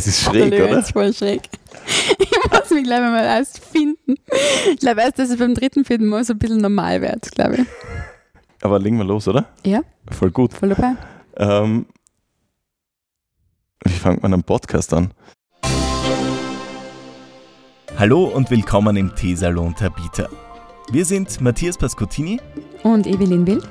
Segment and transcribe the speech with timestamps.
[0.00, 0.78] Es ist schräg, Löwe oder?
[0.78, 1.42] ist voll schräg.
[2.18, 4.14] Ich muss mich gleich mal erst finden.
[4.72, 7.56] Ich glaube erst, dass es beim dritten, vierten Mal so ein bisschen normal wird, glaube
[7.56, 7.66] ich.
[8.62, 9.44] Aber legen wir los, oder?
[9.66, 10.54] Ja, Voll gut.
[10.54, 10.96] voll dabei.
[11.36, 11.84] Ähm,
[13.84, 15.12] wie fängt man einen Podcast an?
[17.98, 20.28] Hallo und willkommen im Teesalon Tabita.
[20.90, 22.40] Wir sind Matthias Pascottini
[22.84, 23.62] Und Evelyn Will?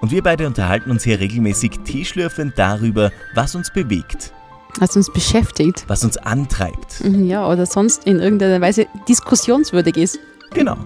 [0.00, 4.32] und wir beide unterhalten uns hier regelmäßig teeschlürfend darüber, was uns bewegt,
[4.78, 5.84] Was uns beschäftigt.
[5.88, 7.02] was uns antreibt.
[7.02, 10.18] Mhm, Ja, oder sonst in irgendeiner Weise diskussionswürdig ist.
[10.52, 10.76] Genau.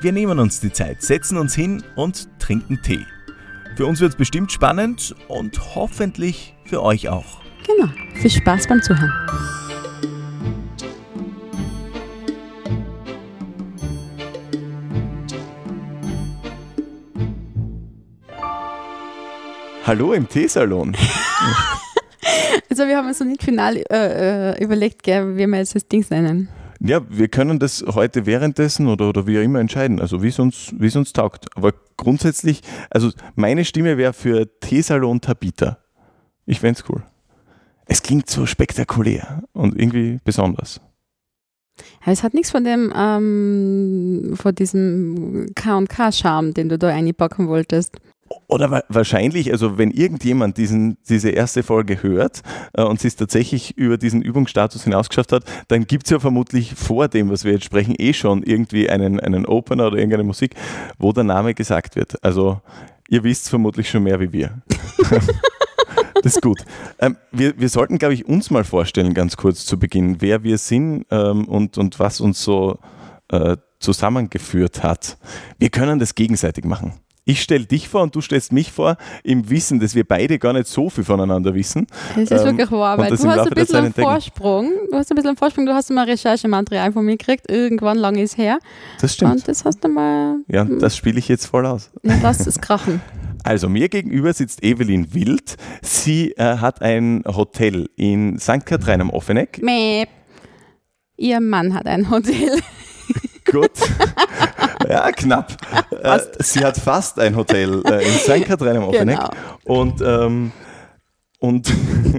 [0.00, 3.04] Wir nehmen uns die Zeit, setzen uns hin und trinken Tee.
[3.76, 7.40] Für uns wird es bestimmt spannend und hoffentlich für euch auch.
[7.66, 7.90] Genau.
[8.14, 9.12] Viel Spaß beim Zuhören.
[19.86, 20.96] Hallo im Teesalon.
[22.68, 25.88] Also wir haben uns noch nicht final äh, äh, überlegt, gell, wie wir jetzt das
[25.88, 26.48] Ding nennen.
[26.82, 30.38] Ja, wir können das heute währenddessen oder, oder wie auch immer entscheiden, also wie es
[30.38, 31.54] uns, wie es uns taugt.
[31.54, 35.78] Aber grundsätzlich, also meine Stimme wäre für Teesalon Tabita.
[36.46, 37.02] Ich fände es cool.
[37.84, 40.80] Es klingt so spektakulär und irgendwie besonders.
[42.06, 47.96] Es hat nichts von dem, ähm, von diesem K&K-Charme, den du da einpacken wolltest.
[48.46, 52.42] Oder wa wahrscheinlich, also wenn irgendjemand diesen, diese erste Folge hört
[52.74, 56.74] äh, und sie es tatsächlich über diesen Übungsstatus hinausgeschafft hat, dann gibt es ja vermutlich
[56.74, 60.54] vor dem, was wir jetzt sprechen, eh schon irgendwie einen, einen Opener oder irgendeine Musik,
[60.98, 62.22] wo der Name gesagt wird.
[62.22, 62.60] Also
[63.08, 64.62] ihr wisst vermutlich schon mehr wie wir.
[66.22, 66.60] das ist gut.
[67.00, 70.58] Ähm, wir, wir sollten, glaube ich, uns mal vorstellen, ganz kurz zu Beginn, wer wir
[70.58, 72.78] sind ähm, und, und was uns so
[73.28, 75.18] äh, zusammengeführt hat.
[75.58, 76.94] Wir können das gegenseitig machen.
[77.30, 80.52] Ich stelle dich vor und du stellst mich vor, im Wissen, dass wir beide gar
[80.52, 81.86] nicht so viel voneinander wissen.
[82.16, 83.92] Das ist Ähm, wirklich wahr, weil du hast ein bisschen einen.
[83.94, 84.72] Vorsprung.
[84.90, 88.20] Du hast ein bisschen einen Vorsprung, du hast mal Recherchematerial von mir gekriegt, irgendwann lange
[88.22, 88.58] ist her.
[89.00, 89.32] Das stimmt.
[89.32, 91.90] Und das hast du mal, Ja, das spiele ich jetzt voll aus.
[92.02, 93.00] ja, lass es krachen.
[93.42, 95.56] Also mir gegenüber sitzt Evelyn Wild.
[95.80, 98.66] Sie äh, hat ein Hotel in St.
[98.66, 99.62] Katrin am Offeneck.
[99.62, 100.04] Mäh.
[101.16, 102.60] Ihr Mann hat ein Hotel.
[103.50, 103.70] Gut.
[104.88, 105.56] ja, knapp.
[106.02, 108.44] Äh, sie hat fast ein Hotel äh, in St.
[108.44, 109.18] Katrin am Offeneck.
[109.18, 109.80] Genau.
[109.80, 110.52] Und, ähm,
[111.38, 111.72] und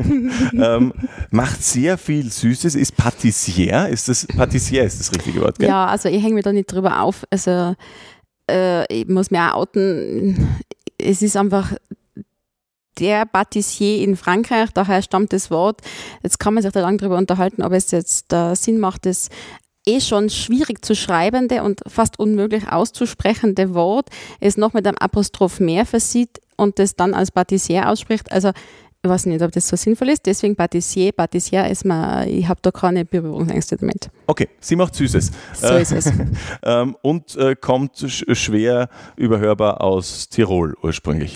[0.53, 0.93] ähm,
[1.29, 3.87] macht sehr viel Süßes, ist Patissier.
[3.87, 5.69] Ist das Patissier ist das richtige Wort, gell?
[5.69, 7.23] Ja, also ich hänge mich da nicht drüber auf.
[7.29, 7.75] Also
[8.49, 10.59] äh, ich muss mir auch outen.
[10.97, 11.73] Es ist einfach
[12.99, 15.81] der Patissier in Frankreich, daher stammt das Wort.
[16.23, 19.29] Jetzt kann man sich da lange drüber unterhalten, ob es jetzt äh, Sinn macht, das
[19.87, 24.09] eh schon schwierig zu schreibende und fast unmöglich auszusprechende Wort
[24.39, 28.31] es noch mit einem Apostroph mehr versieht und das dann als Patissier ausspricht.
[28.31, 28.51] Also
[29.03, 30.27] ich weiß nicht, ob das so sinnvoll ist.
[30.27, 34.11] Deswegen Patissier, Patissier ist mir, ich habe da keine Berührungsängste damit.
[34.27, 35.31] Okay, sie macht Süßes.
[35.55, 36.11] So Äh, ist es.
[36.63, 41.35] ähm, und äh, kommt sch schwer überhörbar aus Tirol ursprünglich.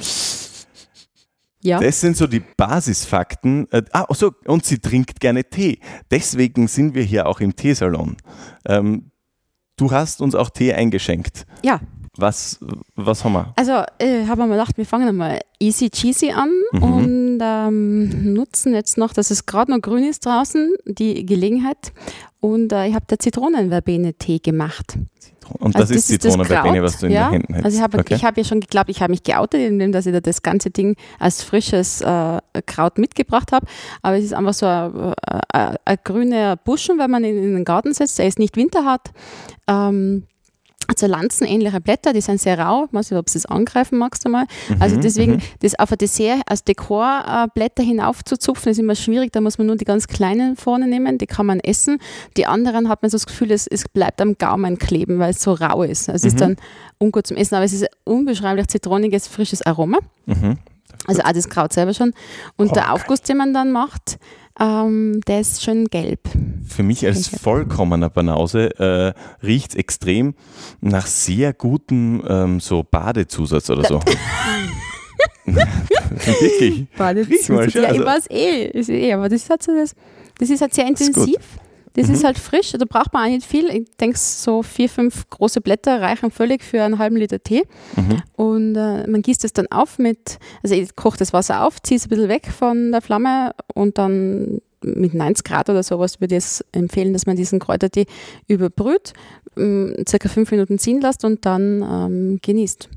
[1.66, 1.80] Ja.
[1.80, 3.68] Das sind so die Basisfakten.
[3.72, 5.80] Äh, ah, so, und sie trinkt gerne Tee.
[6.12, 8.16] Deswegen sind wir hier auch im Teesalon.
[8.68, 9.12] Ähm,
[9.78, 11.46] du hast uns auch Tee eingeschenkt.
[11.64, 11.80] Ja,
[12.18, 12.60] Was,
[12.96, 13.54] was haben wir?
[13.58, 16.84] also äh, habe mir gedacht, wir fangen einmal easy cheesy an Mhm.
[16.84, 21.92] und ähm, nutzen jetzt noch, dass es gerade noch grün ist draußen, die Gelegenheit.
[22.40, 24.98] Und äh, ich habe der Zitronenverbene-Tee gemacht.
[25.50, 27.26] Und Also das ist Zitronenverbene, Kraut, was du in ja.
[27.26, 27.66] den Händen hältst.
[27.66, 28.18] Also ich habe okay.
[28.18, 30.96] hab ja schon geglaubt, ich habe mich geoutet, indem dass ich da das ganze Ding
[31.20, 33.66] als frisches äh, Kraut mitgebracht habe.
[34.02, 35.14] Aber es ist einfach so ein,
[35.52, 38.20] ein, ein grüner Buschen, wenn man ihn in den Garten setzt.
[38.20, 39.12] Er ist nicht winterhart.
[39.68, 40.24] Ähm,
[40.88, 42.86] hat so lanzenähnliche Blätter, die sind sehr rau.
[42.86, 44.46] Ich weiß nicht, ob du das angreifen magst einmal.
[44.70, 49.32] Mhm, Also deswegen, das auf ein Dessert als Dekorblätter hinaufzuzupfen, ist immer schwierig.
[49.32, 51.98] Da muss man nur die ganz kleinen vorne nehmen, die kann man essen.
[52.38, 55.42] Die anderen hat man so das Gefühl, es, es bleibt am Gaumen kleben, weil es
[55.42, 56.10] so rau ist.
[56.10, 56.56] Also Es ist dann
[57.00, 60.00] ungut zum Essen, aber es ist ein unbeschreiblich zitroniges, frisches Aroma.
[60.26, 60.58] Mhm.
[61.08, 62.14] Also auch das Kraut selber schon.
[62.58, 62.94] Und Oh, der.
[62.94, 64.18] Aufguss, den man dann macht,
[64.60, 66.22] ähm, der ist schön gelb.
[66.76, 69.14] Für mich als vollkommener Banause äh,
[69.46, 70.36] riecht es extrem
[70.82, 74.00] nach sehr gutem ähm, so Badezusatz oder so.
[75.46, 76.88] Wirklich.
[76.98, 79.94] Mal, schau, ja, also- ich weiß eh, ist eh, aber das ist halt so das,
[80.40, 81.38] das ist halt sehr intensiv.
[81.94, 82.14] Das Mhm.
[82.16, 83.70] ist halt frisch, da braucht man auch nicht viel.
[83.70, 87.64] Ich denke, so vier, fünf große Blätter reichen völlig für einen halben Liter Tee.
[87.96, 88.22] Mhm.
[88.36, 91.98] Und äh, man gießt es dann auf mit, also ich koche das Wasser auf, ziehe
[91.98, 96.36] es ein bisschen weg von der Flamme und dann mit 90 Grad oder sowas würde
[96.36, 98.06] ich es empfehlen, dass man diesen Kräutertee
[98.48, 99.14] überbrüht,
[99.58, 102.90] ähm, circa fünf Minuten ziehen lässt und dann ähm, genießt.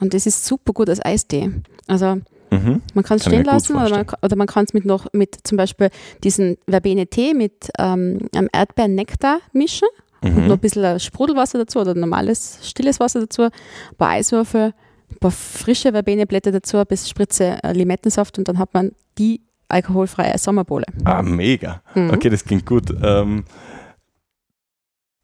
[0.00, 1.50] Und das ist super gut als Eistee.
[1.86, 2.18] Also
[2.48, 2.80] Mhm.
[2.94, 5.56] Man kann es stehen lassen oder man, oder man kann es mit noch mit zum
[5.58, 5.88] Beispiel
[6.22, 9.88] diesen Verbene-Tee mit ähm, einem Erdbeeren-Nektar mischen
[10.22, 10.52] und noch Mhm.
[10.52, 13.50] ein bisschen Sprudelwasser dazu oder normales, stilles Wasser dazu, ein
[13.98, 14.74] paar Eiswürfel,
[15.10, 19.40] ein paar frische Verbene-Blätter dazu, ein bisschen Spritze äh, Limettensaft und dann hat man die
[19.68, 20.84] alkoholfreie Sommerbowle.
[21.04, 21.82] Ah, mega.
[21.94, 22.10] Mhm.
[22.10, 22.90] Okay, das klingt gut.
[23.02, 23.44] Ähm,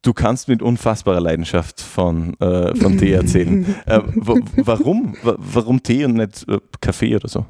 [0.03, 3.65] du kannst mit unfassbarer Leidenschaft von, äh, von Tee erzählen.
[3.87, 5.15] äh, wa- warum?
[5.23, 7.47] Wa- Warum Tee und nicht äh, Kaffee oder so?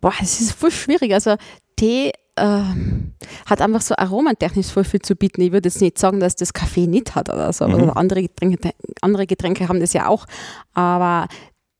[0.00, 1.12] Boah, es ist voll schwierig.
[1.14, 1.36] Also
[1.76, 3.12] Tee ähm,
[3.46, 5.40] hat einfach so aromatechnisch voll viel zu bieten.
[5.40, 7.66] Ich würde jetzt nicht sagen, dass das Kaffee nicht hat oder so.
[7.66, 7.74] Mhm.
[7.74, 8.70] Oder andere Getränke,
[9.00, 10.26] andere Getränke haben das ja auch.
[10.74, 11.26] Aber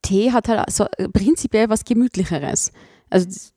[0.02, 2.72] Tee hat halt so prinzipiell was Gemütlicheres.
[3.10, 3.52] Also das-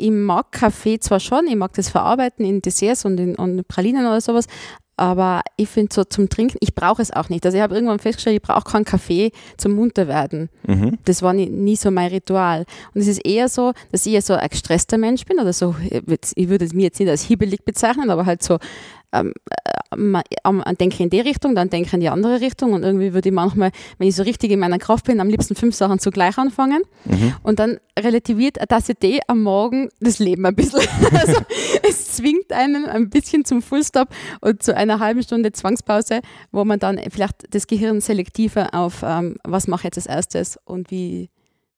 [0.00, 4.06] ich mag Kaffee zwar schon, ich mag das verarbeiten in Desserts und in und Pralinen
[4.06, 4.46] oder sowas,
[4.96, 7.46] aber ich finde so zum Trinken, ich brauche es auch nicht.
[7.46, 10.98] Also ich habe irgendwann festgestellt, ich brauche keinen Kaffee zum Munterwerden Mhm.
[11.04, 12.66] das war nie, nie so mein Ritual.
[12.94, 15.74] Und es ist eher so, dass ich ja so ein gestresster Mensch bin oder so,
[15.80, 18.58] ich würde mich jetzt nicht als hibbelig bezeichnen, aber halt so,
[19.12, 19.32] ähm,
[19.92, 23.12] äh, denke ich in die Richtung, dann denke ich in die andere Richtung und irgendwie
[23.12, 25.98] würde ich manchmal, wenn ich so richtig in meiner Kraft bin, am liebsten fünf Sachen
[25.98, 27.34] zugleich anfangen Mhm.
[27.42, 30.80] und dann relativiert eine Tasse Tee am Morgen das Leben ein bisschen.
[31.12, 31.40] Also
[31.88, 34.08] es zwingt einen ein bisschen zum Fullstop
[34.40, 36.20] und zu einer halben Stunde Zwangspause,
[36.52, 40.58] wo man dann vielleicht das Gehirn selektiver auf, ähm, was mache ich jetzt als erstes
[40.64, 41.30] und wie,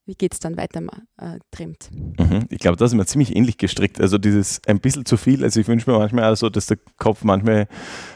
[0.05, 0.81] wie geht es dann weiter
[1.19, 1.91] äh, trimmt.
[2.19, 2.47] Mhm.
[2.51, 4.01] Ich glaube, da sind wir ziemlich ähnlich gestrickt.
[4.01, 5.45] Also dieses ein bisschen zu viel.
[5.45, 7.69] Also ich wünsche mir manchmal auch so, dass der Kopf manchmal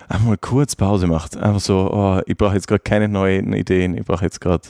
[0.08, 1.36] einmal kurz Pause macht.
[1.36, 3.96] Einfach so, oh, ich brauche jetzt gerade keine neuen Ideen.
[3.96, 4.68] Ich brauche jetzt gerade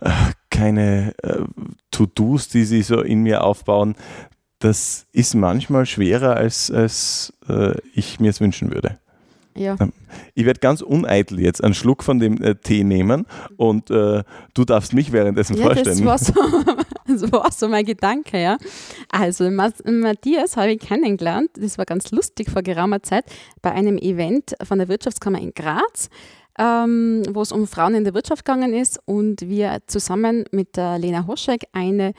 [0.00, 0.10] äh,
[0.50, 1.44] keine äh,
[1.90, 3.94] To-Dos, die sich so in mir aufbauen.
[4.60, 8.98] Das ist manchmal schwerer, als, als äh, ich mir es wünschen würde.
[9.56, 9.76] Ja.
[10.34, 13.26] Ich werde ganz uneitel jetzt einen Schluck von dem äh, Tee nehmen
[13.56, 14.22] und äh,
[14.54, 16.04] du darfst mich währenddessen Ja, das vorstellen.
[16.06, 16.32] war, so,
[17.06, 18.56] das war so mein Gedanke, ja.
[19.10, 23.24] Also Matthias habe ich kennengelernt, das war ganz lustig vor geraumer Zeit,
[23.60, 26.08] bei einem Event von der Wirtschaftskammer in Graz,
[26.58, 30.98] ähm, wo es um Frauen in der Wirtschaft gegangen ist und wir zusammen mit der
[30.98, 32.12] Lena Hoschek eine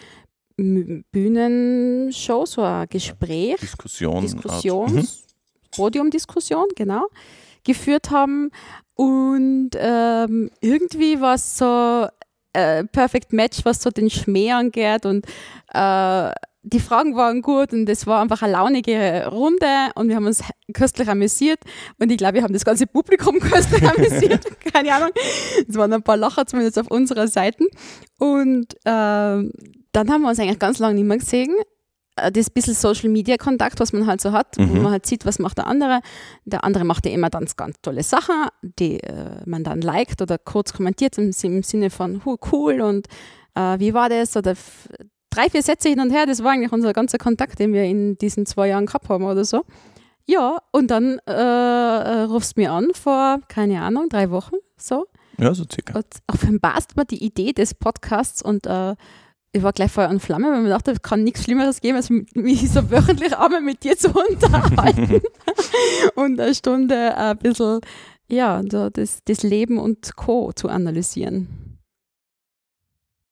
[1.11, 4.21] Bühnenshow, so ein Gespräch, Diskussion.
[4.21, 5.07] Diskussion, Mhm.
[5.71, 7.07] Podiumdiskussion, genau,
[7.63, 8.51] geführt haben.
[8.95, 12.07] Und ähm, irgendwie war es so
[12.53, 15.05] äh, Perfect Match, was so den Schmäh angeht.
[15.05, 15.25] Und
[15.73, 16.31] äh,
[16.63, 19.65] die Fragen waren gut und es war einfach eine launige Runde
[19.95, 21.59] und wir haben uns köstlich amüsiert.
[21.99, 24.45] Und ich glaube, wir haben das ganze Publikum köstlich amüsiert.
[24.73, 25.09] Keine Ahnung.
[25.67, 27.65] Es waren ein paar Lacher zumindest auf unserer Seite.
[28.19, 29.51] Und ähm,
[29.91, 31.80] dann haben wir uns eigentlich ganz lange nicht mehr gesehen äh,
[32.33, 34.81] das bisschen Social Media Kontakt, was man halt so hat, wo Mhm.
[34.83, 36.01] man halt sieht, was macht der andere.
[36.45, 40.37] Der andere macht ja immer dann ganz tolle Sachen, die äh, man dann liked oder
[40.37, 43.07] kurz kommentiert im, im Sinne von huh, cool und
[43.55, 44.55] äh, wie war das oder
[45.29, 48.17] drei, vier Sätze hin und her, das war eigentlich unser ganzer Kontakt, den wir in
[48.17, 49.63] diesen zwei Jahren gehabt haben oder so.
[50.25, 55.07] Ja, und dann äh, äh, rufst du mir an vor, keine Ahnung, drei Wochen so
[55.39, 55.95] Ja, so circa.
[55.97, 58.95] und offenbarst mir die Idee des Podcasts und äh,
[59.53, 61.97] ich war gleich Feuer und Flamme, weil ich mir dachte, es kann nichts Schlimmeres geben,
[61.97, 65.21] als mich so wöchentlich einmal mit dir zu unterhalten
[66.15, 67.81] und eine Stunde ein bisschen,
[68.29, 70.51] ja, so das, das Leben und Co.
[70.53, 71.70] zu analysieren.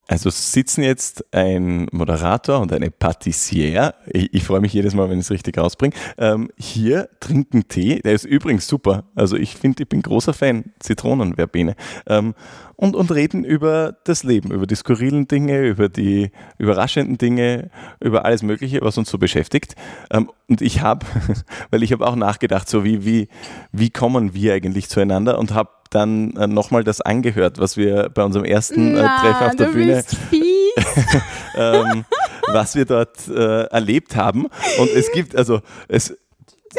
[0.09, 5.19] Also sitzen jetzt ein Moderator und eine Patissiere, ich, ich freue mich jedes Mal, wenn
[5.19, 9.83] ich es richtig rausbringe, ähm, hier trinken Tee, der ist übrigens super, also ich finde,
[9.83, 11.75] ich bin großer Fan, Zitronenverbene,
[12.07, 12.33] ähm,
[12.75, 18.25] und, und reden über das Leben, über die skurrilen Dinge, über die überraschenden Dinge, über
[18.25, 19.75] alles Mögliche, was uns so beschäftigt.
[20.09, 21.05] Ähm, und ich habe,
[21.71, 23.27] weil ich habe auch nachgedacht, so wie, wie,
[23.73, 28.23] wie kommen wir eigentlich zueinander und habe dann äh, nochmal das angehört, was wir bei
[28.23, 30.03] unserem ersten äh, Treffen auf der Bühne
[31.55, 32.05] ähm,
[32.47, 34.47] was wir dort äh, erlebt haben.
[34.79, 36.15] Und es gibt, also, es,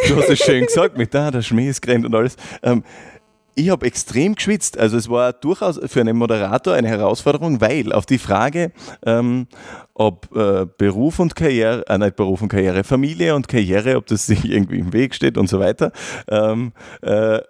[0.09, 2.37] du hast es schön gesagt, mit da, der Schmäh ist und alles.
[2.63, 2.85] Ähm,
[3.55, 4.79] ich habe extrem geschwitzt.
[4.79, 8.73] Also es war durchaus für einen Moderator eine Herausforderung, weil auf die Frage,
[9.05, 9.49] ähm,
[9.95, 14.27] ob äh, Beruf und Karriere, äh, nicht Beruf und Karriere, Familie und Karriere, ob das
[14.27, 15.93] sich irgendwie im Weg steht und so weiter,
[16.29, 17.41] ähm, äh,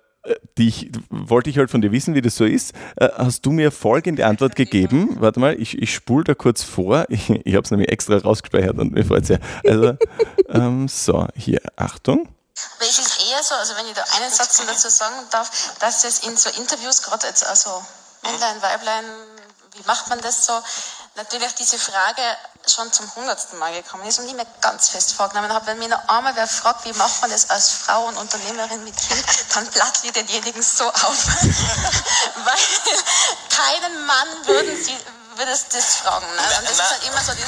[0.59, 2.73] die ich, wollte ich halt von dir wissen, wie das so ist.
[2.97, 5.17] Äh, hast du mir folgende Antwort gegeben?
[5.19, 7.07] Warte mal, ich, ich spule da kurz vor.
[7.11, 9.41] Ich, ich habe es nämlich extra rausgespeichert und mir freut es sehr.
[9.67, 9.97] Also,
[10.49, 12.29] ähm, so, hier, Achtung.
[12.77, 16.05] Aber es ist eher so, also wenn ich da einen Satz dazu sagen darf, dass
[16.05, 17.71] es in so Interviews, gerade jetzt also
[18.23, 19.05] Männlein, Weiblein,
[19.77, 20.53] wie macht man das so,
[21.23, 22.23] natürlich diese Frage
[22.67, 25.89] schon zum hundertsten Mal gekommen ist und ich mir ganz fest vorgenommen habe, wenn mir
[25.89, 29.25] noch einmal wer fragt, wie macht man das als Frau und Unternehmerin mit Kind,
[29.55, 31.27] dann platt ich denjenigen so auf.
[32.45, 32.55] Weil
[33.49, 34.97] keinen Mann würden sie
[35.37, 36.27] würdest das fragen.
[36.27, 36.43] Ne?
[36.59, 37.43] Und das ist halt immer so die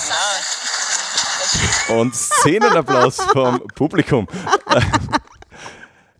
[1.88, 1.92] Sache.
[1.92, 4.26] Und Szenenapplaus vom Publikum.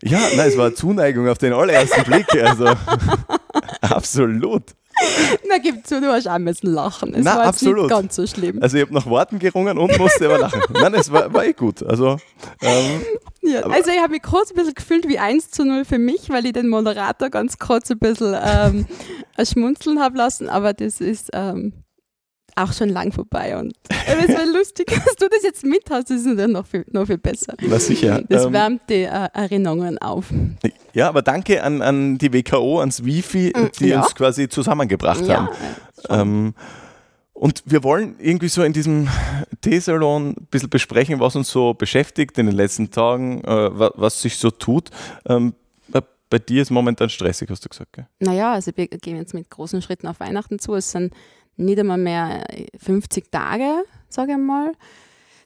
[0.03, 2.31] Ja, nein, es war Zuneigung auf den allerersten Blick.
[2.35, 2.67] Also
[3.81, 4.75] absolut.
[5.49, 7.13] Na, gib zu, du hast auch müssen lachen.
[7.13, 7.77] Es Na, war absolut.
[7.77, 8.59] nicht ganz so schlimm.
[8.61, 10.61] Also ich habe nach Worten gerungen und musste aber lachen.
[10.73, 11.83] Nein, es war, war eh gut.
[11.83, 12.17] Also
[12.61, 13.01] ähm,
[13.41, 16.29] Ja, also ich habe mich kurz ein bisschen gefühlt wie 1 zu 0 für mich,
[16.29, 18.85] weil ich den Moderator ganz kurz ein bisschen ähm,
[19.43, 21.73] schmunzeln habe lassen, aber das ist ähm,
[22.55, 26.19] auch schon lang vorbei und es war lustig, dass du das jetzt mit hast, das
[26.19, 27.55] ist natürlich noch viel, noch viel besser.
[27.61, 28.23] na sicher.
[28.29, 30.25] Das ähm, wärmt die äh, Erinnerungen auf.
[30.93, 34.01] Ja, aber danke an, an die WKO, ans Wifi, die Mm, ja.
[34.01, 35.49] uns quasi zusammengebracht haben.
[36.09, 36.53] Ja, Ähm,
[37.33, 39.09] und wir wollen irgendwie so in diesem
[39.61, 44.21] Teesalon ein bisschen besprechen, was uns so beschäftigt in den letzten Tagen, äh, wa- was
[44.21, 44.89] sich so tut.
[45.27, 45.53] Ähm,
[45.89, 48.07] bei- bei dir ist momentan stressig, hast du gesagt, gell?
[48.19, 50.75] Naja, also wir gehen jetzt mit großen Schritten auf Weihnachten zu.
[50.75, 51.13] Es sind
[51.57, 52.43] nicht einmal mehr
[52.77, 54.71] 50 Tage, sage ich mal.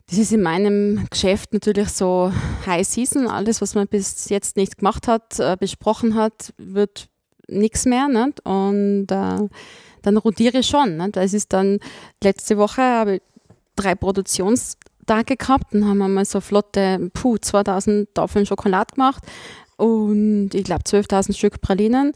[0.08, 2.32] Das ist in meinem Geschäft natürlich so
[2.64, 3.26] High Season.
[3.26, 7.08] Alles, was man bis jetzt nicht gemacht hat, äh, besprochen hat, wird
[7.46, 8.08] nichts mehr.
[8.08, 8.40] Nicht?
[8.46, 9.48] Und äh,
[10.02, 10.96] dann rotiere ich schon.
[10.96, 11.18] Nicht?
[11.18, 11.78] Es ist dann,
[12.22, 13.22] letzte Woche habe ich
[13.76, 19.22] drei Produktionstage gehabt und haben wir mal so flotte, puh, 2000 Tafeln Schokolade gemacht
[19.78, 22.12] und ich glaube 12.000 Stück Pralinen.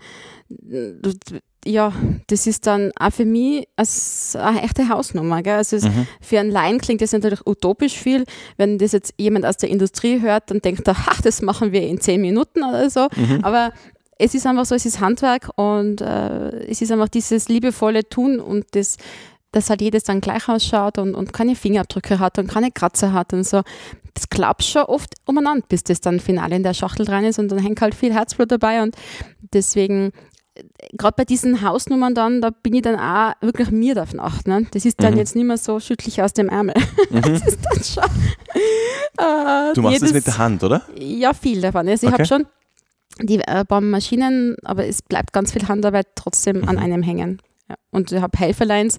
[1.65, 1.93] Ja,
[2.27, 5.43] das ist dann auch für mich als eine echte Hausnummer.
[5.43, 5.55] Gell?
[5.55, 5.87] Also es,
[6.21, 8.25] für einen Laien klingt das natürlich utopisch viel.
[8.57, 11.83] Wenn das jetzt jemand aus der Industrie hört, dann denkt er, ach, das machen wir
[11.83, 13.09] in zehn Minuten oder so.
[13.43, 13.73] Aber
[14.19, 18.41] es ist einfach so, es ist Handwerk und äh, es ist einfach dieses liebevolle Tun
[18.41, 18.97] und das,
[19.53, 23.33] dass halt jedes dann gleich ausschaut und, und keine Fingerabdrücke hat und keine Kratzer hat
[23.33, 23.63] und so.
[24.15, 27.49] Das klappt schon oft umeinander, bis das dann final in der Schachtel dran ist und
[27.51, 28.95] dann hängt halt viel Herzblut dabei und
[29.53, 30.13] deswegen
[30.93, 34.47] gerade bei diesen Hausnummern dann, da bin ich dann auch wirklich mir davon acht.
[34.47, 34.67] Ne?
[34.73, 35.19] Das ist dann Mhm.
[35.19, 36.75] jetzt nicht mehr so schüttlich aus dem Ärmel.
[37.11, 38.05] Das ist dann schon.
[39.19, 40.83] Äh, Du machst jedes, das mit der Hand, oder?
[40.99, 41.89] Ja, viel davon.
[41.89, 42.23] Also ich Okay.
[42.23, 42.47] habe schon
[43.21, 46.83] die äh, Maschinen, aber es bleibt ganz viel Handarbeit trotzdem an Mhm.
[46.83, 47.41] einem hängen.
[47.73, 47.77] Ja.
[47.91, 48.99] Und ich habe Helferleins,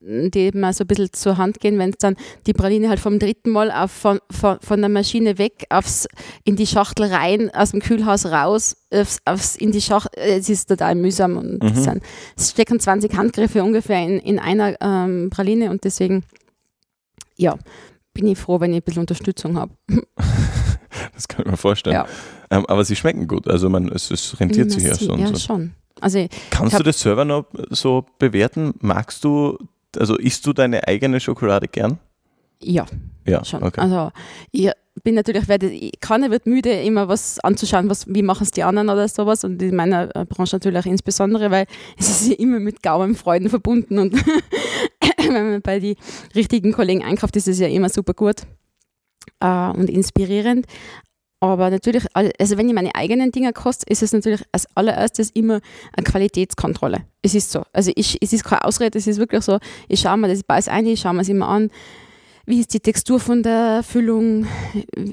[0.00, 3.18] die mir so ein bisschen zur Hand gehen, wenn es dann die Praline halt vom
[3.18, 6.06] dritten Mal auf, von, von, von der Maschine weg aufs,
[6.44, 10.68] in die Schachtel rein, aus dem Kühlhaus raus, aufs, aufs, in die Schachtel, es ist
[10.68, 11.68] total mühsam und Mhm.
[11.68, 12.02] es, sind,
[12.36, 16.22] es stecken 20 Handgriffe ungefähr in, in einer ähm, Praline und deswegen,
[17.36, 17.56] ja,
[18.14, 19.72] bin ich froh, wenn ich ein bisschen Unterstützung habe.
[21.14, 21.94] Das kann ich mir vorstellen.
[21.94, 22.06] Ja.
[22.50, 23.46] Ähm, aber sie schmecken gut.
[23.46, 25.36] Also man, es, es rentiert sich ja und Ja, so.
[25.38, 25.72] schon.
[26.00, 28.74] Also Kannst du das selber noch so bewerten?
[28.80, 29.58] Magst du,
[29.96, 31.98] also isst du deine eigene Schokolade gern?
[32.60, 32.86] ja,
[33.26, 33.62] Ja, schon.
[33.62, 33.80] okay.
[33.80, 34.10] Also
[34.50, 34.70] ich
[35.04, 38.88] bin natürlich, werde, keiner wird müde, immer was anzuschauen, was, wie machen es die anderen
[38.88, 39.44] oder sowas.
[39.44, 43.48] Und in meiner äh, Branche natürlich auch insbesondere, weil es ist ja immer mit Gaumenfreuden
[43.48, 43.98] verbunden.
[43.98, 44.14] Und
[45.18, 45.96] wenn man bei den
[46.34, 48.42] richtigen Kollegen einkauft, ist es ja immer super gut
[49.40, 50.66] äh, und inspirierend.
[51.40, 55.60] Aber natürlich, also wenn ich meine eigenen Dinge koste, ist es natürlich als allererstes immer
[55.96, 57.04] eine Qualitätskontrolle.
[57.22, 57.62] Es ist so.
[57.72, 60.66] Also ich, es ist keine Ausrede, es ist wirklich so, ich schaue mir das beiß
[60.68, 61.70] ein, ich schaue mir es immer an.
[62.48, 64.46] Wie ist die Textur von der Füllung?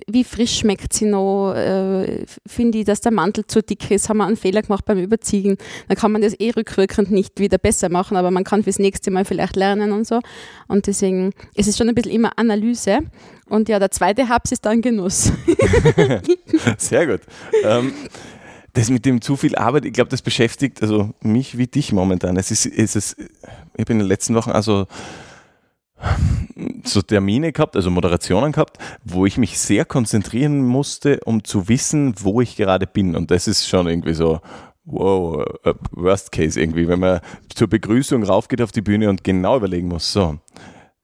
[0.08, 1.54] Wie frisch schmeckt sie noch?
[1.54, 4.08] Äh, Finde ich, dass der Mantel zu dick ist?
[4.08, 5.58] Haben wir einen Fehler gemacht beim Überziehen?
[5.90, 9.12] Dann kann man das eh rückwirkend nicht wieder besser machen, aber man kann fürs nächste
[9.12, 10.22] Mal vielleicht lernen und so.
[10.70, 13.00] Und deswegen ist es schon ein bisschen immer Analyse.
[13.50, 15.34] Und ja, der zweite Haps ist dann Genuss.
[16.78, 17.22] Sehr gut.
[17.66, 17.92] Ähm,
[18.72, 22.38] das mit dem zu viel Arbeit, ich glaube, das beschäftigt also mich wie dich momentan.
[22.38, 24.88] Es ist, es ist, ich habe in den letzten Wochen also
[26.84, 32.16] so Termine gehabt, also Moderationen gehabt, wo ich mich sehr konzentrieren musste, um zu wissen,
[32.20, 33.16] wo ich gerade bin.
[33.16, 34.40] Und das ist schon irgendwie so,
[34.86, 37.20] wow, äh, Worst Case irgendwie, wenn man
[37.54, 40.40] zur Begrüßung raufgeht auf die Bühne und genau überlegen muss, so,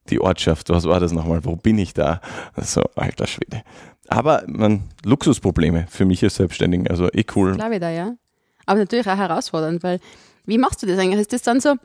[0.10, 2.22] die Ortschaft, was war das nochmal, wo bin ich da?
[2.58, 3.63] So, alter Schwede.
[4.08, 7.55] Aber man, Luxusprobleme für mich als Selbstständigen, also eh cool.
[7.55, 8.15] Glaube ich da, ja.
[8.65, 10.00] Aber natürlich auch herausfordernd, weil
[10.46, 11.22] wie machst du das eigentlich?
[11.22, 11.75] Ist das dann so,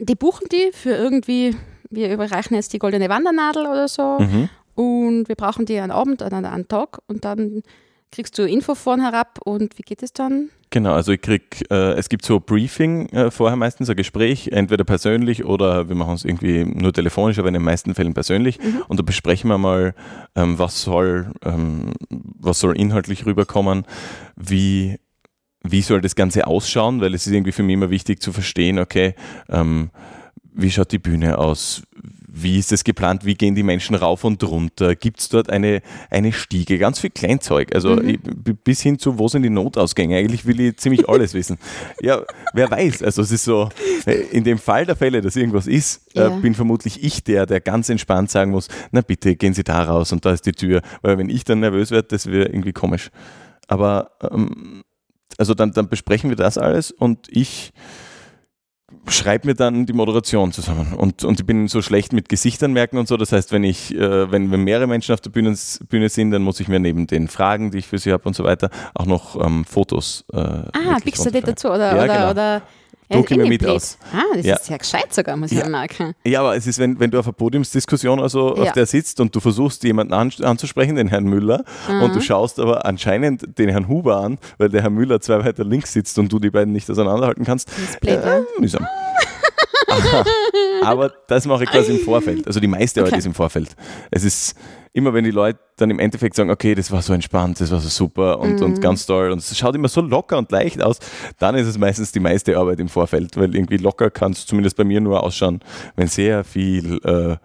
[0.00, 1.56] die buchen die für irgendwie,
[1.90, 4.48] wir überreichen jetzt die goldene Wandernadel oder so Mhm.
[4.74, 7.62] und wir brauchen die einen Abend oder einen Tag und dann
[8.12, 10.48] kriegst du Info vorn herab und wie geht es dann?
[10.70, 14.48] Genau, also ich krieg, äh, es gibt so ein Briefing äh, vorher meistens, ein Gespräch,
[14.52, 18.58] entweder persönlich oder wir machen es irgendwie nur telefonisch, aber in den meisten Fällen persönlich.
[18.88, 19.94] Und da besprechen wir mal,
[20.34, 23.84] ähm, was soll, ähm, was soll inhaltlich rüberkommen,
[24.36, 24.96] wie,
[25.62, 28.78] wie soll das Ganze ausschauen, weil es ist irgendwie für mich immer wichtig zu verstehen,
[28.78, 29.14] okay,
[29.48, 29.90] ähm,
[30.58, 31.82] wie schaut die Bühne aus,
[32.28, 35.80] wie ist das geplant, wie gehen die Menschen rauf und runter, gibt es dort eine,
[36.10, 38.08] eine Stiege, ganz viel Kleinzeug, also Mhm.
[38.08, 38.20] ich-
[38.64, 41.58] bis hin zu, wo sind die Notausgänge, eigentlich will ich ziemlich alles wissen.
[42.02, 42.22] Ja,
[42.52, 43.68] wer weiß, also es ist so,
[44.06, 46.28] äh, in dem Fall der Fälle, dass irgendwas ist, Ja.
[46.36, 49.82] äh, bin vermutlich ich der, der ganz entspannt sagen muss, na bitte, gehen Sie da
[49.84, 52.72] raus und da ist die Tür, weil wenn ich dann nervös werde, das wäre irgendwie
[52.72, 53.10] komisch.
[53.66, 54.84] Aber ähm,
[55.38, 57.72] also dann, dann besprechen wir das alles und ich
[59.08, 60.92] schreibe mir dann die Moderation zusammen.
[60.92, 63.16] Und, und ich bin so schlecht mit Gesichtern merken und so.
[63.16, 65.56] Das heißt, wenn ich, äh, wenn, wenn mehrere Menschen auf der Bühne,
[65.88, 68.36] Bühne sind, dann muss ich mir neben den Fragen, die ich für sie habe und
[68.36, 70.24] so weiter, auch noch ähm, Fotos.
[70.32, 72.30] Äh, Ah, pickst du die dazu oder, Ja, oder, genau.
[72.30, 72.62] oder
[73.10, 73.70] Druck ich mir mit Blöd.
[73.72, 73.98] aus.
[74.12, 74.56] Ah, das Ja.
[74.56, 75.68] ist sehr gescheit sogar, muss ich Ja.
[75.68, 76.14] merken.
[76.24, 78.62] Ja, aber es ist, wenn, wenn du auf einer Podiumsdiskussion also Ja.
[78.64, 82.12] auf der sitzt und du versuchst, jemanden an, anzusprechen, den Herrn Müller, und Mhm.
[82.14, 85.92] du schaust aber anscheinend den Herrn Huber an, weil der Herr Müller zwei weiter links
[85.92, 87.68] sitzt und du die beiden nicht auseinanderhalten kannst.
[87.68, 88.42] Das ist blöd, äh, ja.
[88.58, 88.86] mühsam.
[90.82, 92.46] Aber das mache ich quasi im Vorfeld.
[92.46, 93.18] Also die meiste Arbeit Okay.
[93.20, 93.74] ist im Vorfeld.
[94.10, 94.56] Es ist
[94.92, 97.80] immer, wenn die Leute dann im Endeffekt sagen, okay, das war so entspannt, das war
[97.80, 98.66] so super und, Mhm.
[98.66, 100.98] und ganz toll und es schaut immer so locker und leicht aus,
[101.38, 104.76] dann ist es meistens die meiste Arbeit im Vorfeld, weil irgendwie locker kann es zumindest
[104.76, 105.60] bei mir nur ausschauen,
[105.96, 107.36] wenn sehr viel äh,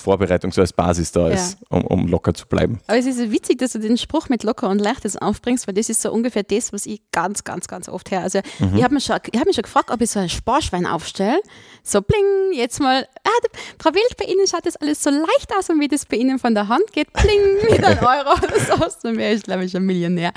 [0.00, 2.80] Vorbereitung so als Basis da ist, um, um locker zu bleiben.
[2.86, 5.74] Aber es ist so witzig, dass du den Spruch mit locker und leichtes aufbringst, weil
[5.74, 8.20] das ist so ungefähr das, was ich ganz, ganz, ganz oft höre.
[8.22, 8.76] Also Mhm.
[8.76, 11.38] ich habe mich, schon- ich hab mich schon gefragt, ob ich so ein Sparschwein aufstelle.
[11.82, 15.70] So bling, jetzt mal, ah, Frau Wild, bei Ihnen schaut das alles so leicht aus
[15.70, 17.40] und wie das bei Ihnen von der Hand geht, bling,
[17.70, 19.16] mit einem Euro oder so.
[19.16, 20.32] Wäre ich, glaube ich, ein Millionär.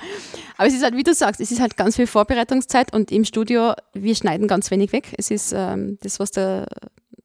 [0.57, 3.25] Aber es ist halt, wie du sagst, es ist halt ganz viel Vorbereitungszeit und im
[3.25, 5.13] Studio, wir schneiden ganz wenig weg.
[5.17, 6.67] Es ist ähm, das, was der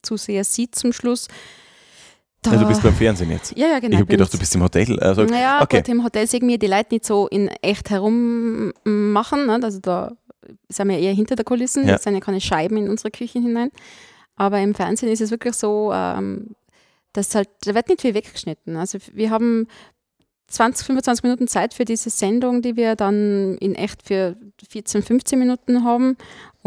[0.02, 1.28] Zuseher sieht zum Schluss.
[2.42, 3.56] Da, Also du bist beim Fernsehen jetzt.
[3.56, 3.94] ja, ja, genau.
[3.94, 4.98] ich habe gedacht, du bist im Hotel.
[5.00, 5.78] Also, naja, okay.
[5.78, 9.46] gut, im Hotel sehen wir die Leute nicht so in echt herum machen.
[9.46, 9.58] Ne?
[9.62, 10.12] Also da
[10.68, 11.96] sind wir eher hinter der Kulissen, Ja.
[11.96, 13.70] da sind ja keine Scheiben in unsere Küchen hinein.
[14.36, 16.54] Aber im Fernsehen ist es wirklich so, ähm,
[17.12, 18.76] dass halt, da wird nicht viel weggeschnitten.
[18.76, 19.66] Also wir haben
[20.46, 24.36] 20, 25 Minuten Zeit für diese Sendung, die wir dann in echt für
[24.70, 26.16] 14, 15 Minuten haben.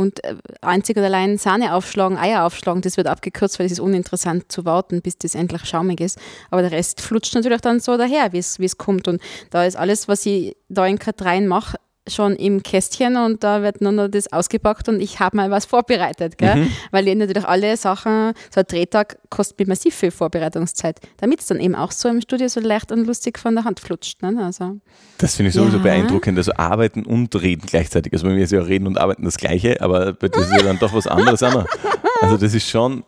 [0.02, 3.80] Und äh, einzig und allein Sahne aufschlagen, Eier aufschlagen, das wird abgekürzt, weil es ist
[3.80, 6.20] uninteressant zu warten, bis das endlich schaumig ist.
[6.50, 9.08] Aber der Rest flutscht natürlich dann so daher, wie es wie es kommt.
[9.08, 11.78] Und da ist alles, was ich da in K3 mache,
[12.10, 15.66] schon im Kästchen und da wird nur noch das ausgepackt und ich habe mal was
[15.66, 16.56] vorbereitet, gell?
[16.56, 16.72] Mhm.
[16.90, 21.46] weil ich natürlich alle Sachen, so ein Drehtag kostet mir massiv viel Vorbereitungszeit, damit es
[21.46, 24.22] dann eben auch so im Studio so leicht und lustig von der Hand flutscht.
[24.24, 24.36] Ne?
[24.44, 24.78] Also,
[25.20, 25.84] Das finde ich sowieso Ja.
[25.84, 26.38] beeindruckend.
[26.40, 28.12] Also arbeiten und reden gleichzeitig.
[28.14, 30.64] Also bei mir ist ja reden und arbeiten das Gleiche, aber bei dir ist ja
[30.64, 31.44] dann doch was anderes.
[31.44, 33.04] Also das ist schon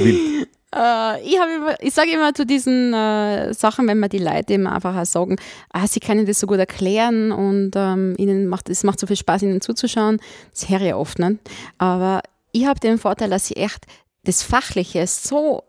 [0.00, 0.48] wild.
[0.74, 4.66] Äh, ich immer, ich sage immer zu diesen äh, Sachen, wenn mir die Leute eben
[4.66, 5.36] einfach auch sagen,
[5.72, 9.16] ah, sie können das so gut erklären und ähm, ihnen macht es macht so viel
[9.16, 10.20] Spaß, ihnen zuzuschauen.
[10.50, 11.38] Das höre ich oft nicht.
[11.78, 13.84] Aber ich habe den Vorteil, dass ich echt
[14.24, 15.62] das Fachliche so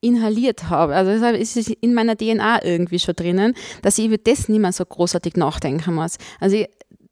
[0.00, 0.94] inhaliert habe.
[0.94, 4.60] Also deshalb ist es in meiner DNA irgendwie schon drinnen, dass ich über das nicht
[4.60, 6.18] mehr so großartig nachdenken muss.
[6.40, 6.68] Also ich,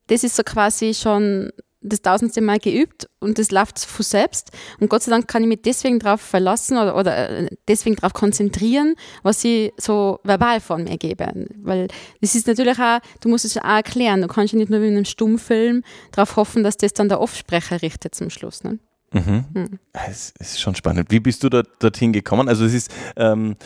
[0.09, 1.51] das ist so quasi schon
[1.83, 4.51] das tausendste Mal geübt und das läuft von selbst.
[4.81, 8.13] Und Gott sei Dank kann ich mich deswegen darauf verlassen oder, oder äh, deswegen darauf
[8.13, 11.49] konzentrieren, was ich so verbal von mir gebe.
[11.63, 11.89] Weil
[12.21, 14.23] das ist natürlich auch, du musst es auch erklären.
[14.23, 17.21] Du kannst ja nicht nur wie in einem Stummfilm darauf hoffen, dass das dann der
[17.21, 18.65] Offsprecher richtet zum Schluss.
[18.65, 18.79] Ne?
[19.13, 19.45] Mhm.
[19.55, 19.79] Hm.
[20.09, 21.11] Es ist schon spannend.
[21.11, 22.49] Wie bist du da, dorthin gekommen?
[22.49, 23.57] Also es ist, ähm,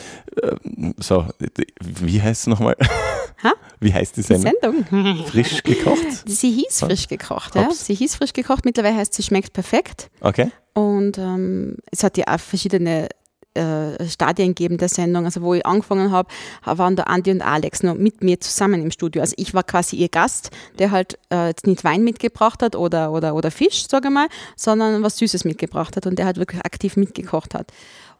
[0.41, 0.55] äh,
[0.99, 1.25] so,
[1.81, 2.75] wie heißt es nochmal?
[3.43, 3.53] Ha?
[3.79, 4.85] Wie heißt die Die Sendung?
[4.89, 5.25] Sendung.
[5.25, 6.23] Frisch gekocht?
[6.25, 7.67] Sie hieß frisch gekocht, ja.
[7.67, 7.85] Ups.
[7.85, 10.09] Sie hieß frisch gekocht, mittlerweile heißt sie schmeckt perfekt.
[10.21, 10.51] Okay.
[10.73, 13.09] Und ähm, es hat ja auch verschiedene
[13.57, 15.25] äh, Stadien gegeben der Sendung.
[15.25, 16.29] Also wo ich angefangen habe,
[16.63, 19.21] waren da Andi und Alex noch mit mir zusammen im Studio.
[19.21, 23.11] Also ich war quasi ihr Gast, der halt äh, jetzt nicht Wein mitgebracht hat oder,
[23.11, 26.63] oder, oder Fisch, sage ich mal, sondern was Süßes mitgebracht hat und der halt wirklich
[26.63, 27.71] aktiv mitgekocht hat.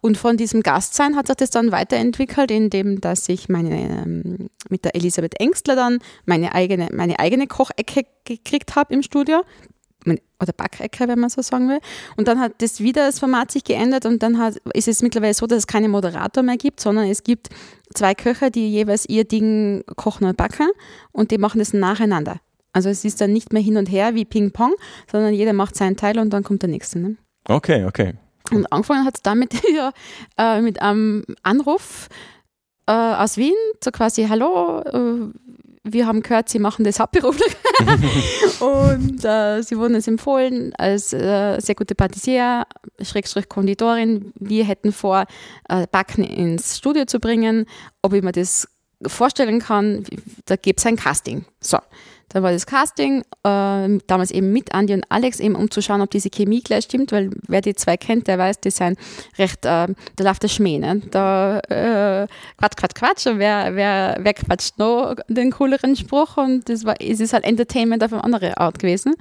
[0.01, 4.85] Und von diesem Gastsein hat sich das dann weiterentwickelt, indem dass ich meine, ähm, mit
[4.85, 9.43] der Elisabeth Engstler dann meine eigene, meine eigene Kochecke gekriegt habe im Studio
[10.41, 11.79] oder Backecke, wenn man so sagen will.
[12.15, 15.33] Und dann hat das wieder das Format sich geändert und dann hat, ist es mittlerweile
[15.33, 17.49] so, dass es keine Moderator mehr gibt, sondern es gibt
[17.93, 20.69] zwei Köche, die jeweils ihr Ding kochen und backen
[21.11, 22.39] und die machen das nacheinander.
[22.73, 24.73] Also es ist dann nicht mehr hin und her wie Ping-Pong,
[25.11, 26.99] sondern jeder macht seinen Teil und dann kommt der nächste.
[26.99, 27.17] Ne?
[27.45, 28.13] Okay, okay.
[28.51, 29.91] Und angefangen hat es damit ja,
[30.37, 32.07] äh, mit einem Anruf
[32.87, 35.31] äh, aus Wien, so quasi, hallo, äh,
[35.89, 37.55] wir haben gehört, Sie machen das hauptberuflich.
[38.59, 42.65] und äh, Sie wurden uns empfohlen als äh, sehr gute Patissier,
[43.01, 44.33] Schrägstrich Konditorin.
[44.35, 45.25] Wir hätten vor,
[45.69, 47.65] äh, Backen ins Studio zu bringen,
[48.01, 48.67] ob ich mir das
[49.05, 50.05] vorstellen kann,
[50.45, 51.45] da gibt es ein Casting.
[51.59, 51.77] So,
[52.29, 56.01] da war das Casting, äh, damals eben mit Andy und Alex, eben um zu schauen,
[56.01, 58.99] ob diese Chemie gleich stimmt, weil wer die zwei kennt, der weiß, die sind
[59.37, 61.01] recht, äh, da läuft der Schmäh, ne?
[61.11, 66.67] da äh, Quatsch, Quatsch, Quatsch und wer, wer, wer quatscht noch den cooleren Spruch und
[66.67, 69.15] das war, es ist halt Entertainment auf eine andere Art gewesen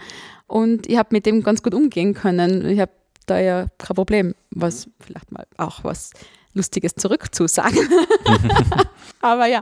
[0.49, 2.69] und ich habe mit dem ganz gut umgehen können.
[2.69, 2.93] Ich habe
[3.27, 6.11] da ja kein Problem, was vielleicht mal auch was
[6.57, 7.89] Lustiges zurückzusagen.
[9.21, 9.61] Aber ja,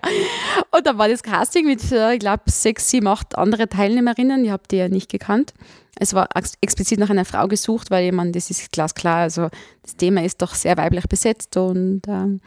[0.71, 4.45] und dann war das Casting mit, äh, ich glaube, sechs, sieben, acht andere Teilnehmerinnen.
[4.45, 5.55] Ich habe die ja nicht gekannt.
[5.97, 6.29] Es war
[6.61, 9.49] explizit nach einer Frau gesucht, weil jemand, das ist glasklar, also
[9.83, 12.41] das Thema ist doch sehr weiblich besetzt und ähm,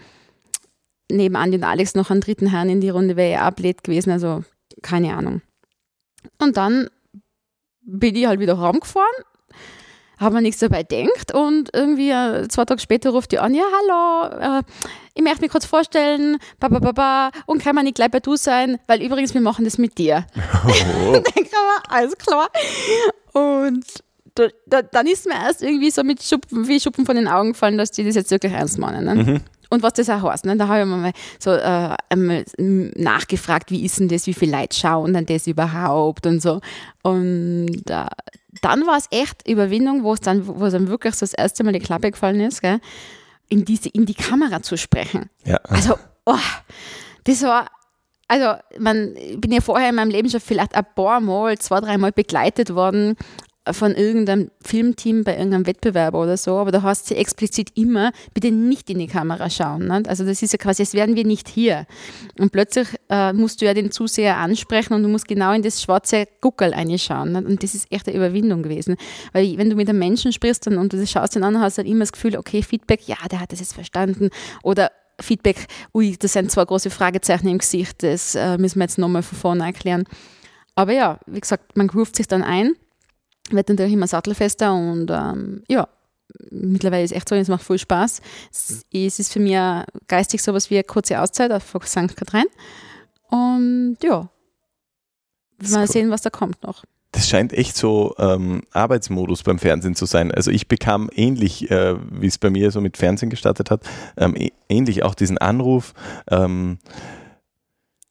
[1.10, 4.12] neben Andi und Alex noch einen dritten Herrn in die Runde wäre er ablehnt gewesen,
[4.12, 4.44] also
[4.82, 5.42] keine Ahnung.
[6.40, 6.90] Und dann
[7.82, 9.24] bin ich halt wieder raumgefahren
[10.18, 13.64] habe mir nichts dabei gedacht und irgendwie äh, zwei Tage später ruft die an, ja,
[13.64, 14.64] hallo, äh,
[15.14, 18.20] ich möchte mich kurz vorstellen, ba, ba, ba, ba, und kann man nicht gleich bei
[18.20, 20.26] du sein, weil übrigens, wir machen das mit dir.
[20.36, 20.68] Oh.
[21.14, 22.50] dann kann man, alles klar.
[23.34, 23.86] Und
[24.36, 27.54] da, da, dann ist mir erst irgendwie so mit Schuppen, wie Schuppen von den Augen
[27.54, 29.06] gefallen, dass die das jetzt wirklich ernst meinen.
[29.06, 29.16] Ne?
[29.16, 29.42] Mhm.
[29.70, 30.56] Und was das auch heißt, ne?
[30.56, 34.78] da habe ich mal so äh, einmal nachgefragt, wie ist denn das, wie viele Leute
[34.78, 36.62] schauen denn das überhaupt und so.
[37.04, 38.06] Und äh,
[38.62, 41.64] dann war es echt Überwindung, wo es dann, wo es dann wirklich so das erste
[41.64, 42.80] Mal die Klappe gefallen ist, gell?
[43.50, 45.30] In, diese, in die Kamera zu sprechen.
[45.46, 45.58] Ja.
[45.70, 46.36] Also, oh,
[47.24, 47.68] das war,
[48.28, 51.80] also man, ich bin ja vorher in meinem Leben schon vielleicht ein paar Mal, zwei,
[51.80, 53.16] dreimal begleitet worden
[53.74, 58.52] von irgendeinem Filmteam bei irgendeinem Wettbewerb oder so, aber da hast du explizit immer, bitte
[58.52, 59.88] nicht in die Kamera schauen.
[59.88, 60.08] Nicht?
[60.08, 61.86] Also das ist ja quasi, als wären wir nicht hier.
[62.40, 65.82] Und plötzlich äh, musst du ja den Zuseher ansprechen und du musst genau in das
[65.82, 67.32] schwarze Guckel reinschauen.
[67.34, 67.46] Nicht?
[67.46, 68.96] Und das ist echt eine Überwindung gewesen.
[69.34, 71.92] Weil wenn du mit einem Menschen sprichst und, du schaust den an, hast du dann
[71.92, 74.30] immer das Gefühl, okay, Feedback, ja, der hat das jetzt verstanden.
[74.64, 79.00] Oder Feedback, ui, das sind zwei große Fragezeichen im Gesicht, das äh, müssen wir jetzt
[79.00, 80.04] nochmal von vorne erklären.
[80.76, 82.76] Aber ja, wie gesagt, man ruft sich dann ein
[83.52, 85.88] wird natürlich immer sattelfester und ähm, ja,
[86.52, 88.22] mittlerweile ist es echt so, es macht voll Spaß.
[88.52, 88.86] Es
[89.20, 89.58] ist für mich
[90.08, 92.16] geistig sowas wie eine kurze Auszeit auf St.
[92.16, 92.46] Katrin.
[93.30, 94.30] Und ja,
[95.70, 95.88] mal cool.
[95.88, 96.84] sehen, was da kommt noch.
[97.12, 100.32] Das scheint echt so ähm, Arbeitsmodus beim Fernsehen zu sein.
[100.32, 103.82] Also ich bekam ähnlich, äh, wie es bei mir so mit Fernsehen gestartet hat,
[104.18, 104.36] ähm,
[104.70, 105.94] ähnlich auch diesen Anruf.
[106.30, 106.80] Ähm,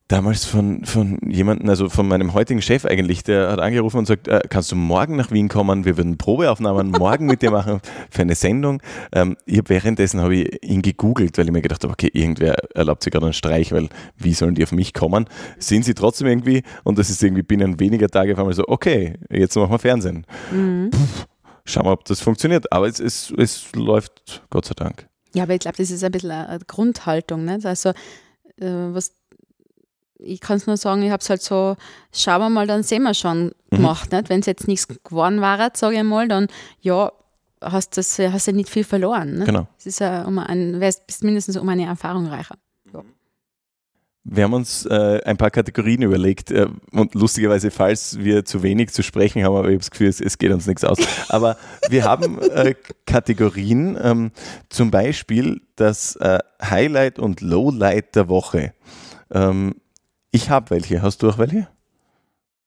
[0.09, 4.29] damals von, von jemandem, also von meinem heutigen Chef eigentlich, der hat angerufen und sagt,
[4.29, 5.85] äh, kannst du morgen nach Wien kommen?
[5.85, 8.81] Wir würden Probeaufnahmen morgen mit dir machen für eine Sendung.
[9.13, 12.57] Ähm, ich hab, währenddessen habe ich ihn gegoogelt, weil ich mir gedacht habe, okay, irgendwer
[12.75, 15.27] erlaubt sich gerade einen Streich, weil wie sollen die auf mich kommen?
[15.59, 19.15] Sind sie trotzdem irgendwie und das ist irgendwie binnen weniger Tage auf einmal so, okay,
[19.31, 20.25] jetzt machen wir Fernsehen.
[20.53, 20.91] Mhm.
[20.91, 20.99] Puh,
[21.65, 22.71] schauen wir, ob das funktioniert.
[22.73, 25.09] Aber es, es, es läuft, Gott sei Dank.
[25.35, 27.45] Ja, aber ich glaube, das ist ein bisschen eine Grundhaltung.
[27.45, 27.59] Ne?
[27.65, 27.95] Also, äh,
[28.65, 29.13] was
[30.19, 31.77] ich kann es nur sagen, ich habe es halt so,
[32.13, 33.77] schauen wir mal, dann sehen wir schon mhm.
[33.77, 34.13] gemacht.
[34.13, 34.29] Nicht?
[34.29, 36.49] Wenn es jetzt nichts geworden wäre, sage ich mal, dann
[36.81, 37.13] ja,
[37.61, 39.39] hast du hast ja nicht viel verloren.
[39.39, 39.47] Nicht?
[39.47, 39.67] Genau.
[39.79, 42.57] Es ist ja um ein, bist mindestens um eine Erfahrung reicher.
[42.93, 43.03] Ja.
[44.25, 48.91] Wir haben uns äh, ein paar Kategorien überlegt äh, und lustigerweise, falls wir zu wenig
[48.91, 50.99] zu sprechen haben, aber ich habe das Gefühl, es, es, geht uns nichts aus.
[51.29, 51.57] Aber
[51.91, 52.75] wir haben äh,
[53.07, 54.33] Kategorien, ähm,
[54.69, 58.73] zum Beispiel das äh, Highlight und Lowlight der Woche.
[59.31, 59.77] Ähm,
[60.37, 61.03] ich habe welche.
[61.03, 61.67] Hast du auch welche?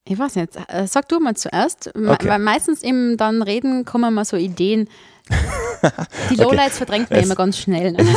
[0.06, 0.56] Ich weiß nicht.
[0.68, 1.92] Äh, sag du mal zuerst.
[1.96, 2.28] Okay.
[2.28, 4.90] Weil meistens im dann Reden kommen mal so Ideen.
[6.32, 6.78] Die Lowlights okay.
[6.78, 7.92] verdrängt man es, immer ganz schnell.
[7.92, 8.00] Ne?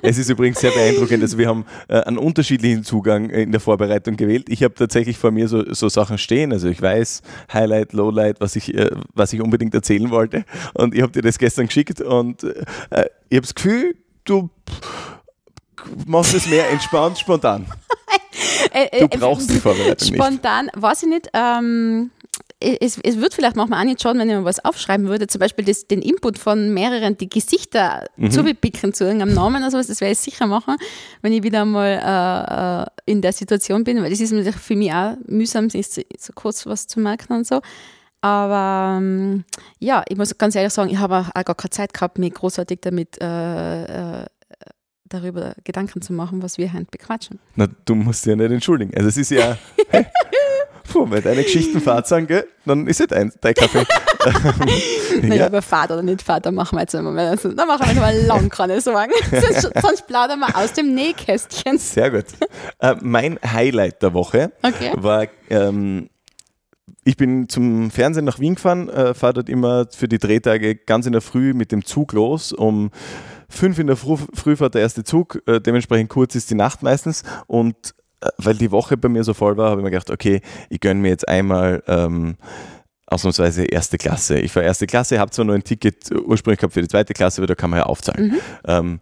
[0.00, 1.22] Es, ist, es, ist, übrigens sehr beeindruckend.
[1.22, 4.48] Also wir haben äh, einen unterschiedlichen Zugang in der Vorbereitung gewählt.
[4.48, 6.52] Ich habe tatsächlich vor mir so, so, Sachen stehen.
[6.52, 10.44] Also ich weiß Highlight, Lowlight, was ich, äh, was ich unbedingt erzählen wollte.
[10.74, 12.64] Und ich habe dir das gestern geschickt und äh,
[13.28, 14.50] ich habe das Gefühl, du
[16.06, 17.66] machst es mehr entspannt, spontan.
[18.72, 20.82] Äh, du äh, brauchst die Vorbereitung Spontan, nicht.
[20.82, 21.28] weiß ich nicht.
[21.32, 22.10] Ähm,
[22.60, 25.38] es, es wird vielleicht manchmal auch nicht schauen, wenn ich mal was aufschreiben würde, zum
[25.38, 28.30] Beispiel das, den Input von mehreren, die Gesichter mhm.
[28.30, 30.76] zubepicken zu irgendeinem Namen oder sowas, das werde ich sicher machen,
[31.22, 35.14] wenn ich wieder mal äh, in der Situation bin, weil das ist für mich auch
[35.26, 37.60] mühsam, sich so, so kurz was zu merken und so.
[38.20, 39.44] Aber ähm,
[39.78, 42.80] ja, ich muss ganz ehrlich sagen, ich habe auch gar keine Zeit gehabt, mich großartig
[42.80, 44.26] damit äh, äh,
[45.08, 47.38] darüber Gedanken zu machen, was wir heute bequatschen.
[47.56, 48.94] Na, du musst ja nicht entschuldigen.
[48.94, 49.56] Also es ist ja,
[49.88, 50.06] hey,
[50.90, 53.86] puh, wenn deine Geschichten Fahrt sind, gell, dann ist es dein, dein Kaffee.
[55.22, 55.46] naja, ja.
[55.46, 57.92] aber Fahrt oder nicht Fahrt, dann machen wir jetzt immer mal, also, dann machen wir
[57.92, 59.12] jetzt mal lang keine Sorgen.
[59.30, 61.78] sonst, sonst plaudern wir aus dem Nähkästchen.
[61.78, 62.26] Sehr gut.
[62.80, 64.92] Äh, mein Highlight der Woche okay.
[64.96, 66.08] war ähm,
[67.08, 71.06] ich bin zum Fernsehen nach Wien gefahren, äh, fahre dort immer für die Drehtage ganz
[71.06, 72.90] in der Früh mit dem Zug los, um
[73.48, 76.82] fünf in der Früh, Früh fährt der erste Zug, äh, dementsprechend kurz ist die Nacht
[76.82, 80.10] meistens und äh, weil die Woche bei mir so voll war, habe ich mir gedacht,
[80.10, 82.36] okay, ich gönne mir jetzt einmal ähm,
[83.06, 84.38] ausnahmsweise erste Klasse.
[84.38, 87.40] Ich war erste Klasse, habe zwar nur ein Ticket ursprünglich gehabt für die zweite Klasse,
[87.40, 88.28] aber da kann man ja aufzahlen.
[88.28, 88.38] Mhm.
[88.66, 89.00] Ähm,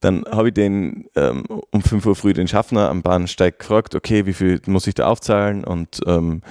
[0.00, 4.26] dann habe ich den ähm, um 5 Uhr früh den Schaffner am Bahnsteig gefragt, okay,
[4.26, 5.64] wie viel muss ich da aufzahlen?
[5.64, 6.42] Und ähm,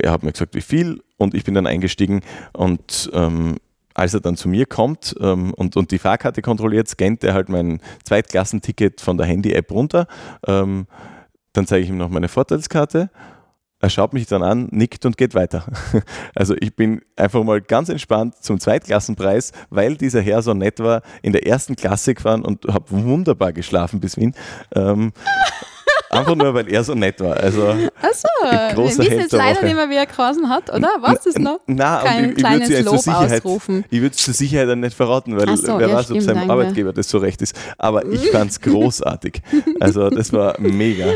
[0.00, 1.00] er hat mir gesagt, wie viel?
[1.16, 2.20] Und ich bin dann eingestiegen
[2.52, 3.56] und ähm,
[3.98, 7.48] als er dann zu mir kommt ähm, und, und die Fahrkarte kontrolliert, scannt er halt
[7.48, 10.06] mein Zweitklassenticket von der Handy-App runter.
[10.46, 10.86] Ähm,
[11.52, 13.10] dann zeige ich ihm noch meine Vorteilskarte.
[13.80, 15.64] Er schaut mich dann an, nickt und geht weiter.
[16.34, 21.02] Also ich bin einfach mal ganz entspannt zum Zweitklassenpreis, weil dieser Herr so nett war,
[21.22, 24.34] in der ersten Klasse gefahren und habe wunderbar geschlafen bis Wien.
[24.76, 25.12] Ähm,
[26.10, 27.36] einfach nur, weil er so nett war.
[27.36, 27.68] Also
[28.02, 30.90] Achso, wir wissen jetzt der leider nicht mehr, wie er geheißen hat, oder?
[30.98, 31.60] Du es noch?
[31.66, 33.84] Na, Kein ich, ich würde es zur Sicherheit, ausrufen.
[33.90, 36.22] ich würde es zur Sicherheit dann nicht verraten, weil so, wer ja, weiß, ob stimmt,
[36.22, 36.52] seinem danke.
[36.52, 37.54] Arbeitgeber das so recht ist.
[37.76, 39.42] Aber ich fand es großartig.
[39.80, 41.06] Also das war mega.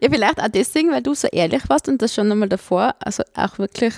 [0.00, 3.22] Ja, vielleicht auch deswegen, weil du so ehrlich warst und das schon einmal davor, also
[3.34, 3.94] auch wirklich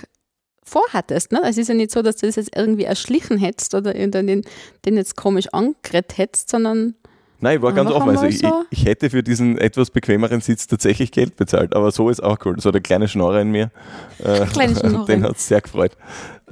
[0.65, 1.33] vorhattest.
[1.33, 1.41] Ne?
[1.45, 4.43] Es ist ja nicht so, dass du das jetzt irgendwie erschlichen hättest oder den,
[4.85, 6.95] den jetzt komisch angeredet hättest, sondern
[7.43, 8.11] Nein, ich war ganz offen.
[8.11, 12.23] Also ich, ich hätte für diesen etwas bequemeren Sitz tatsächlich Geld bezahlt, aber so ist
[12.23, 12.61] auch cool.
[12.61, 13.73] So der kleine Schnorrer in mir,
[14.21, 15.05] äh, Kleine Schnorrer.
[15.07, 15.97] den hat es sehr gefreut.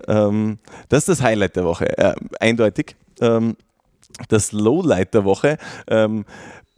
[0.09, 2.97] Ähm, das ist das Highlight der Woche, äh, eindeutig.
[3.21, 3.57] Ähm,
[4.29, 6.25] das Lowlight der Woche ähm,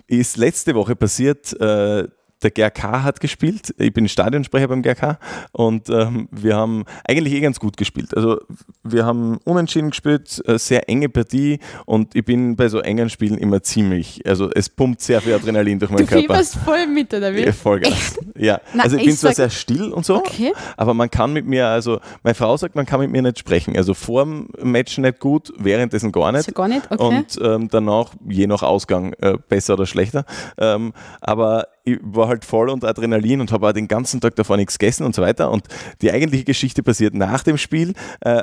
[0.08, 1.58] ist letzte Woche passiert.
[1.58, 2.06] Äh,
[2.42, 3.74] der GRK hat gespielt.
[3.78, 5.18] Ich bin Stadionsprecher beim GRK
[5.52, 8.16] und ähm, wir haben eigentlich eh ganz gut gespielt.
[8.16, 8.38] Also
[8.82, 13.38] wir haben unentschieden gespielt, äh, sehr enge Partie und ich bin bei so engen Spielen
[13.38, 16.22] immer ziemlich, also es pumpt sehr viel Adrenalin durch du meinen Körper.
[16.22, 17.44] fieberst voll mit, oder wie?
[17.44, 18.18] Ja, Vollgas.
[18.36, 18.60] Ja.
[18.74, 20.52] Na, also ich ich bin zwar sehr still und so, Okay.
[20.76, 23.76] aber man kann mit mir, also meine Frau sagt, man kann mit mir nicht sprechen.
[23.76, 26.38] Also vor dem Match nicht gut, währenddessen gar nicht.
[26.38, 26.90] Also gar nicht?
[26.90, 27.02] Okay.
[27.04, 30.24] Und ähm, danach, je nach Ausgang, äh, besser oder schlechter.
[30.58, 34.78] Ähm, aber ich war halt voll unter Adrenalin und habe den ganzen Tag davor nichts
[34.78, 35.50] gegessen und so weiter.
[35.50, 35.66] Und
[36.00, 38.42] die eigentliche Geschichte passiert nach dem Spiel, äh,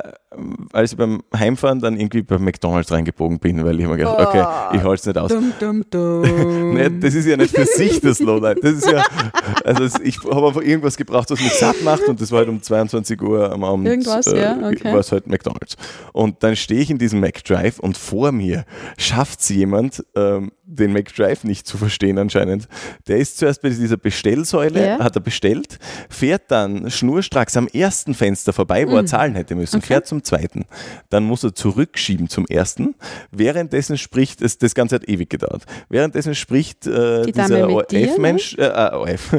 [0.72, 4.44] als ich beim Heimfahren dann irgendwie bei McDonalds reingebogen bin, weil ich mir gedacht, okay,
[4.76, 5.30] ich halte es nicht aus.
[5.32, 6.74] Dum, dum, dum.
[6.74, 8.58] Nee, das ist ja nicht für sich das Lowlight.
[8.62, 9.04] Das ist ja,
[9.64, 12.62] also ich habe einfach irgendwas gebraucht, was mich satt macht und das war halt um
[12.62, 13.88] 22 Uhr am Abend.
[13.88, 14.84] Irgendwas, ja, okay.
[14.92, 15.76] War es halt McDonalds.
[16.12, 18.64] Und dann stehe ich in diesem McDrive und vor mir
[18.98, 22.68] schafft es jemand, ähm, den McDrive nicht zu verstehen anscheinend.
[23.08, 24.98] Der ist zuerst bei dieser Bestellsäule, Ja.
[25.00, 28.90] hat er bestellt, fährt dann schnurstracks am ersten Fenster vorbei, Mhm.
[28.90, 30.64] wo er zahlen hätte müssen, fährt zum zweiten.
[31.08, 32.94] Dann muss er zurückschieben zum ersten.
[33.30, 35.64] Währenddessen spricht, es, das Ganze hat ewig gedauert.
[35.88, 39.36] Währenddessen spricht äh, Die dieser ORF-Mensch, äh, äh, ORF,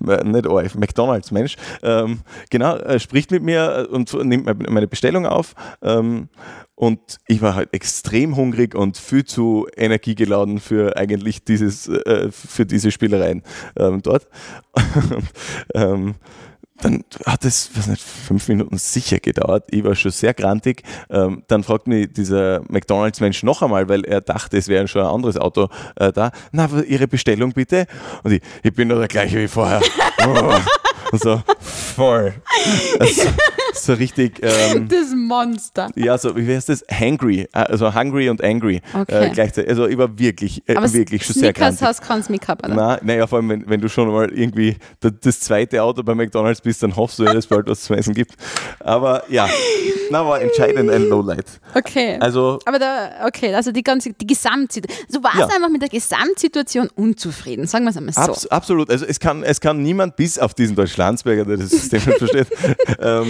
[0.24, 5.54] nicht ORF, McDonalds-Mensch, ähm, genau, äh, spricht mit mir und nimmt me- meine Bestellung auf.
[5.82, 6.28] Ähm,
[6.74, 12.66] und ich war halt extrem hungrig und viel zu energiegeladen für eigentlich dieses, äh, für
[12.66, 13.42] diese Spielereien
[13.78, 14.28] ähm, dort.
[14.74, 15.24] und,
[15.74, 16.14] ähm,
[16.80, 19.64] dann hat es, was nicht, fünf Minuten sicher gedauert.
[19.70, 20.82] Ich war schon sehr grantig.
[21.10, 25.08] Ähm, dann fragt mich dieser McDonalds-Mensch noch einmal, weil er dachte, es wäre schon ein
[25.08, 26.30] anderes Auto äh, da.
[26.52, 27.86] Na, Ihre Bestellung bitte?
[28.22, 29.80] Und ich, ich bin doch der gleiche wie vorher.
[30.26, 30.54] Oh.
[31.12, 32.34] Und so, voll.
[32.98, 33.22] Also,
[33.84, 35.88] so richtig, ähm, Das Monster.
[35.96, 36.84] ja, so, wie heißt das?
[36.90, 37.48] Hangry.
[37.52, 39.26] Also hungry und angry Okay.
[39.26, 39.70] äh, gleichzeitig.
[39.70, 41.82] Also ich war wirklich, äh, Aber wirklich schon sehr grantig.
[41.82, 42.74] hast kannst mitgehabt, oder?
[42.74, 46.14] Na, naja, vor allem, wenn, wenn du schon mal irgendwie da- das zweite Auto bei
[46.14, 48.34] McDonalds bist, dann hoffst du ja, dass es bald was zu essen gibt.
[48.80, 49.48] Aber ja,
[50.10, 51.46] na, war entscheidend ein Lowlight.
[51.74, 52.16] Okay.
[52.20, 55.06] Also, aber da, okay, also die ganze, die Gesamtsituation.
[55.12, 55.46] Du warst Ja.
[55.46, 58.20] einfach mit der Gesamtsituation unzufrieden, sagen wir es einmal so.
[58.20, 58.90] abs absolut.
[58.90, 62.46] Also, es kann, es kann niemand, bis auf diesen Deutsch-Landsberger, der das System nicht versteht,
[63.00, 63.26] ähm,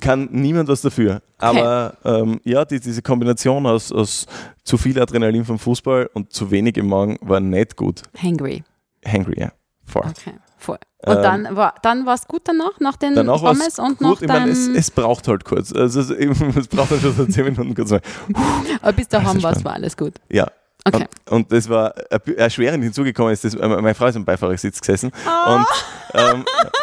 [0.00, 1.22] kann niemand was dafür.
[1.38, 4.26] Aber ähm, ja, die, diese Kombination aus, aus
[4.64, 8.02] zu viel Adrenalin vom Fußball und zu wenig im Magen war nicht gut.
[8.20, 8.62] Hangry.
[9.06, 9.52] Hangry, ja.
[9.84, 10.02] Voll.
[10.08, 10.78] Okay, voll.
[11.04, 14.06] Und Ähm, dann war dann war es gut danach, nach den Danach Pommes und gut.
[14.08, 15.72] nach Ich meine, es, es braucht halt kurz.
[15.72, 16.10] Also es,
[16.56, 17.92] es braucht dann schon so 10 Minuten kurz.
[18.82, 20.14] aber bis daheim war es war alles gut.
[20.30, 20.46] Ja.
[20.84, 21.06] Okay.
[21.30, 24.80] Und, und das war er- erschwerend hinzugekommen ist, dass äh, meine Frau ist am Beifahrersitz
[24.80, 25.12] gesessen
[25.46, 25.66] und,
[26.14, 26.44] ähm,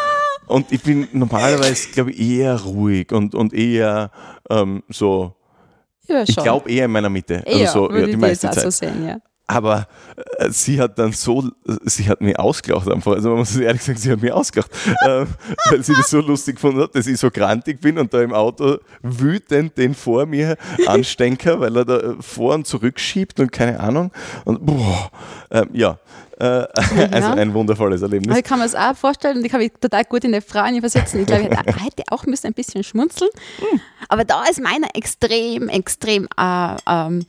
[0.50, 4.12] und ich bin normalerweise, glaube ich, eher ruhig und, und eher
[4.50, 5.36] ähm, so,
[6.08, 7.44] Ja, ich glaube eher in meiner Mitte.
[7.46, 8.64] Eher, also so, ja, die meiste Zeit.
[8.64, 9.18] so sehen, ja.
[9.50, 9.88] Aber
[10.38, 11.50] äh, sie hat dann so,
[11.84, 13.14] sie hat mich ausgelacht einfach.
[13.14, 14.70] Also man muss ehrlich sagen, sie hat mich ausgelacht,
[15.08, 15.28] ähm,
[15.72, 18.32] weil sie das so lustig gefunden hat, dass ich so grantig bin und da im
[18.32, 20.56] Auto wütend den vor mir
[20.88, 24.12] anstenker, weil er da äh, vor und zurück schiebt und keine Ahnung.
[24.46, 25.10] Und boah,
[25.50, 25.98] ähm, ja,
[26.40, 26.68] äh,
[27.12, 28.30] also ein wundervolles Erlebnis.
[28.30, 30.42] Aber ich kann mir das auch vorstellen und ich kann mich total gut in die
[30.42, 31.22] Frau versetzen.
[31.22, 33.30] Ich glaube, ich hätte hätte auch müssen ein bisschen schmunzeln.
[33.60, 33.82] Hm.
[34.08, 37.26] Aber da ist meiner extrem, extrem äh, ähm,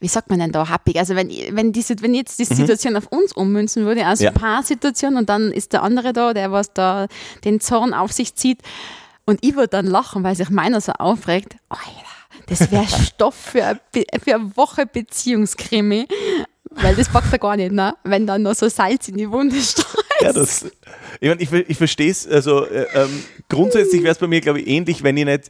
[0.00, 0.98] wie sagt man denn da, happig?
[0.98, 4.32] Also wenn, wenn, diese, wenn jetzt die Situation auf uns ummünzen würde, also Ja.
[4.32, 7.06] Paar-Situation und dann ist der andere da, der was da
[7.44, 8.58] den Zorn auf sich zieht
[9.24, 11.56] und ich würde dann lachen, weil sich meiner so aufregt.
[11.68, 13.80] Alter, das wäre Stoff für eine,
[14.22, 16.06] für eine Woche Beziehungskrimi.
[16.84, 17.96] Weil das packt er gar nicht, ne?
[18.04, 20.04] wenn dann noch so Salz in die Wunde streust.
[20.20, 20.66] Ja, das,
[21.18, 24.60] ich, mein, ich, ich verstehe es, also äh, ähm, grundsätzlich wäre es bei mir, glaube
[24.60, 25.44] ich, ähnlich, wenn ich nicht,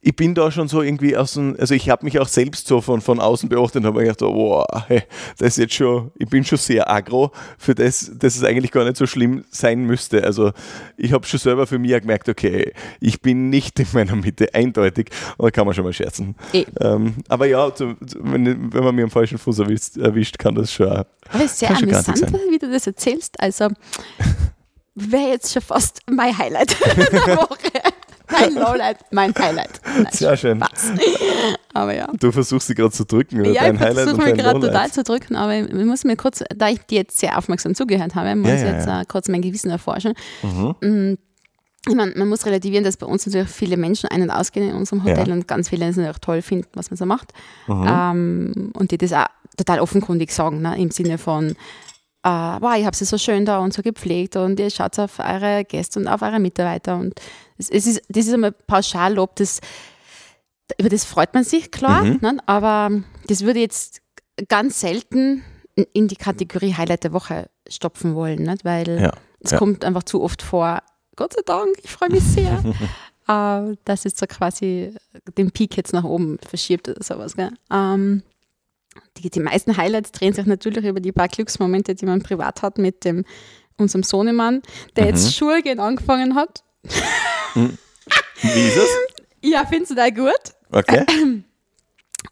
[0.00, 2.80] ich bin da schon so irgendwie aus dem, also ich habe mich auch selbst so
[2.80, 5.02] von, von außen beobachtet und habe mir gedacht, wow, hey,
[5.38, 8.84] das ist jetzt schon, ich bin schon sehr agro für das, dass es eigentlich gar
[8.84, 10.22] nicht so schlimm sein müsste.
[10.22, 10.52] Also
[10.96, 14.54] ich habe schon selber für mich auch gemerkt, okay, ich bin nicht in meiner Mitte,
[14.54, 16.36] eindeutig, und da kann man schon mal scherzen.
[16.52, 16.66] Eh.
[16.80, 17.72] Ähm, aber ja,
[18.20, 20.88] wenn, wenn man mir am falschen Fuß erwischt, erwischt kann das schon.
[20.88, 23.40] Aber es ist sehr amüsant, wie du das erzählst.
[23.40, 23.70] Also
[24.94, 26.76] wäre jetzt schon fast mein Highlight
[27.26, 27.95] der Woche.
[28.30, 29.80] Mein Lowlight, mein Highlight.
[29.84, 30.58] Nein, Sehr schön.
[30.58, 30.92] Spaß.
[31.74, 32.08] Aber ja.
[32.18, 33.40] Du versuchst sie gerade zu drücken.
[33.40, 36.42] Oder Ja, dein ich versuche mich gerade total zu drücken, aber ich muss mir kurz,
[36.56, 39.02] da ich dir jetzt sehr aufmerksam zugehört habe, muss Ja, ich ja, jetzt ja.
[39.02, 40.14] Äh, kurz mein Gewissen erforschen.
[40.42, 40.74] Mhm.
[40.80, 41.18] Mm,
[41.88, 44.74] Ich meine, man muss relativieren, dass bei uns natürlich viele Menschen ein- und ausgehen in
[44.74, 47.32] unserem Hotel und ganz viele es natürlich toll finden, was man so macht.
[47.68, 47.86] Mhm.
[47.88, 50.76] Ähm, und die das auch total offenkundig sagen, ne?
[50.78, 54.58] im Sinne von, äh, wow, ich habe sie so schön da und so gepflegt und
[54.58, 56.96] ihr schaut auf eure Gäste und auf eure Mitarbeiter.
[56.96, 57.14] Und
[57.58, 59.60] es, es ist, das ist einmal Pauschallob, das,
[60.78, 62.18] über das freut man sich, klar, Mhm.
[62.22, 62.36] ne?
[62.46, 62.90] aber
[63.28, 64.00] das würde jetzt
[64.48, 65.42] ganz selten
[65.92, 68.64] in die Kategorie Highlight der Woche stopfen wollen, nicht?
[68.64, 69.58] weil Ja, es ja.
[69.58, 70.82] kommt einfach zu oft vor,
[71.16, 72.62] Gott sei Dank, ich freue mich sehr,
[73.28, 74.92] äh, dass es so quasi
[75.38, 77.36] den Peak jetzt nach oben verschiebt oder sowas.
[77.36, 77.50] Gell?
[77.72, 78.22] Ähm,
[79.18, 82.78] die, die meisten Highlights drehen sich natürlich über die paar Glücksmomente, die man privat hat
[82.78, 83.24] mit dem,
[83.78, 84.62] unserem Sohnemann,
[84.96, 85.10] der Mhm.
[85.10, 86.64] jetzt Schuhe gehen angefangen hat.
[87.56, 88.88] Wie ist es?
[89.42, 90.32] Ja, findest du da gut?
[90.72, 91.04] Okay.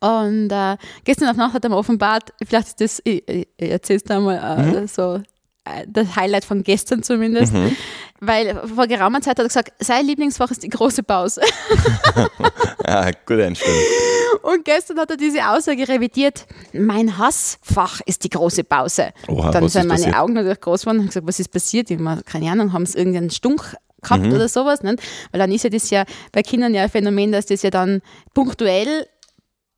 [0.00, 4.02] Und äh, gestern auf Nacht hat er mir offenbart, vielleicht ist das, ich, ich, erzähl's
[4.02, 5.16] da mal äh, so,
[5.64, 7.76] äh, das Highlight von gestern zumindest, Mhm.
[8.20, 11.42] weil vor geraumer Zeit hat er gesagt, sein Lieblingsfach ist die große Pause.
[12.86, 13.78] Ah, gute Einstellung.
[14.42, 19.12] Und gestern hat er diese Aussage revidiert, mein Hassfach ist die große Pause.
[19.26, 20.16] Oha, Dann sind meine passiert?
[20.18, 21.90] Augen natürlich groß geworden und gesagt, was ist passiert?
[21.90, 24.32] Ich hab, keine Ahnung, haben sie irgendeinen Stunk gehabt Mhm.
[24.32, 24.82] oder sowas?
[24.82, 24.98] Nicht?
[25.32, 28.00] Weil dann ist ja das ja bei Kindern ja ein Phänomen, dass das ja dann
[28.34, 29.06] punktuell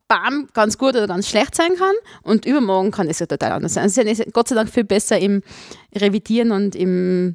[0.09, 3.75] bam, ganz gut oder ganz schlecht sein kann und übermorgen kann es ja total anders
[3.75, 3.85] sein.
[3.85, 5.43] Also sie sind Gott sei Dank viel besser im
[5.95, 7.35] Revidieren und im,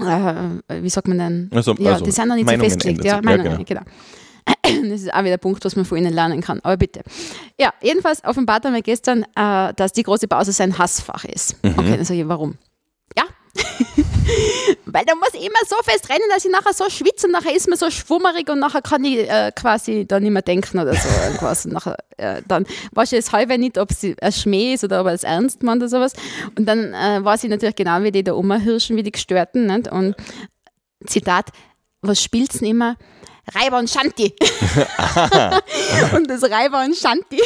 [0.00, 1.50] äh, wie sagt man denn?
[1.54, 3.04] Also, ja, also die sind noch nicht so Meinungen festgelegt.
[3.04, 3.36] ändern Ja.
[3.36, 3.82] Meinungen, genau.
[4.90, 6.58] Das ist auch wieder ein Punkt, was man von ihnen lernen kann.
[6.64, 7.02] Aber bitte.
[7.58, 11.62] Ja, jedenfalls offenbart er mir gestern, äh, dass die große Pause sein Hassfach ist.
[11.64, 11.74] Mhm.
[11.76, 12.56] Okay, dann sage ich, warum?
[13.16, 13.24] Ja.
[14.86, 17.54] Weil da muss ich immer so fest rennen, dass ich nachher so schwitze und nachher
[17.54, 20.94] ist mir so schwummerig und nachher kann ich äh, quasi da nicht mehr denken oder
[20.94, 21.08] so.
[21.08, 25.00] Und nachher, äh, dann weiß ich das halbe nicht, ob es ein Schmäh ist oder
[25.00, 26.12] ob er es ernst meint oder sowas.
[26.56, 29.66] Und dann äh, weiß ich natürlich genau, wie die da rumhirschen, wie die Gestörten.
[29.66, 29.90] Nicht?
[29.90, 30.14] Und
[31.06, 31.50] Zitat,
[32.02, 32.96] was spielt's denn immer?
[33.54, 34.34] Reiber und Shanti.
[36.16, 37.40] und das Reiber und Shanti.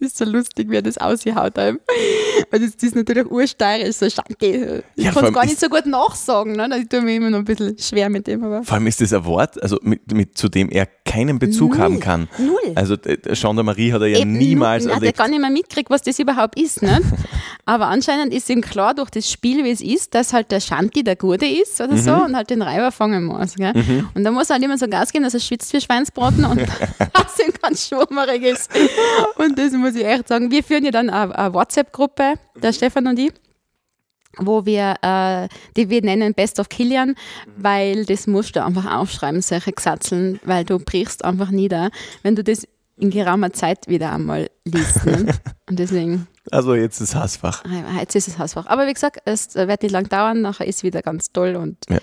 [0.00, 1.74] Das ist so lustig, wie er das ausgehaut hat.
[2.50, 4.82] Weil das, das ist natürlich ursteirisch, so Shanti.
[4.96, 6.52] Ich Ja, kann es gar nicht so gut nachsagen.
[6.52, 6.68] Ne?
[6.80, 8.44] Ich tue mir immer noch ein bisschen schwer mit dem.
[8.44, 11.72] Aber Vor allem ist das ein Wort, also mit, mit, zu dem er keinen Bezug
[11.72, 11.78] Null.
[11.80, 12.28] haben kann.
[12.38, 12.72] Null.
[12.74, 14.84] Also äh, Gendarmerie hat er ja Eben niemals.
[14.86, 15.18] Er hat ja erlebt.
[15.18, 16.82] gar nicht mehr mitgekriegt, was das überhaupt ist.
[16.82, 17.02] Nicht?
[17.64, 21.02] Aber anscheinend ist ihm klar durch das Spiel, wie es ist, dass halt der Shanti
[21.04, 22.22] der Gute ist oder so Mhm.
[22.22, 23.54] und halt den Reiber fangen muss.
[23.56, 24.04] Gell?
[24.14, 26.58] Und da muss er halt immer so Gas geben, dass er schwitzt wie Schweinsbraten und
[26.98, 28.70] dass ihm ganz schwummerig ist.
[29.36, 30.50] Und das muss ich echt sagen.
[30.50, 33.32] Wir führen ja dann eine, eine WhatsApp-Gruppe, der Stefan und ich
[34.40, 37.14] wo wir, äh, die wir nennen Best of Kilian,
[37.56, 41.90] weil das musst du einfach aufschreiben, solche Gesatzeln, weil du brichst einfach nieder,
[42.22, 45.06] wenn du das in geraumer Zeit wieder einmal liest.
[45.06, 45.34] Ne?
[45.68, 47.64] Und deswegen, Also jetzt das Hassfach.
[47.98, 48.66] jetzt ist es Hausfach.
[48.66, 51.76] Aber wie gesagt, es wird nicht lang dauern, nachher ist es wieder ganz toll und
[51.88, 51.98] Ja,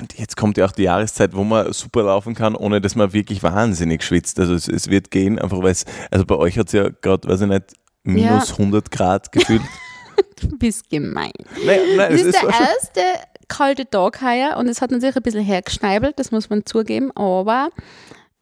[0.00, 3.12] und jetzt kommt ja auch die Jahreszeit, wo man super laufen kann, ohne dass man
[3.12, 4.38] wirklich wahnsinnig schwitzt.
[4.38, 7.26] Also es, es wird gehen, einfach weil es, also bei euch hat es ja gerade,
[7.26, 7.72] weiß ich nicht,
[8.02, 9.62] minus 100 Grad gefühlt.
[10.40, 11.32] du bist gemein.
[11.64, 13.00] nein, nein, Das es ist ist der erste
[13.48, 17.70] kalte Tag heuer und es hat natürlich ein bisschen hergeschneibelt, das muss man zugeben, aber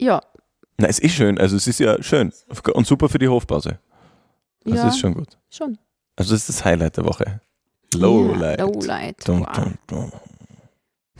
[0.00, 0.20] ja,
[0.78, 2.32] nein, es ist schön, also es ist ja schön
[2.74, 3.78] und super für die Hofpause.
[4.64, 5.38] Das ja ist schon gut.
[5.48, 5.78] schon.
[6.16, 7.40] Also das ist das Highlight der Woche.
[7.94, 8.58] Lowlight.
[8.58, 9.28] Ja, Lowlight.
[9.28, 9.54] Dum, wow.
[9.54, 10.12] dum, dum.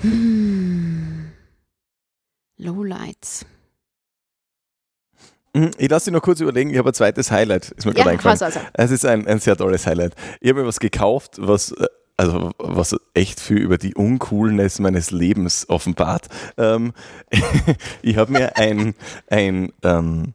[0.01, 1.31] Hm.
[2.59, 3.45] Lowlights.
[5.55, 8.07] Mhm, Ich lasse dich noch kurz überlegen, ich habe ein zweites Highlight, ist mir gerade
[8.09, 8.41] Ja, eingefallen.
[8.43, 8.61] also, also.
[8.75, 10.15] Es ist ein, ein sehr tolles Highlight.
[10.41, 15.11] Ich habe mir was gekauft, was, äh, also, was echt viel über die Uncoolness meines
[15.11, 16.29] Lebens offenbart.
[16.57, 16.93] Ähm,
[18.03, 18.95] ich habe mir ein,
[19.29, 20.33] ein ähm,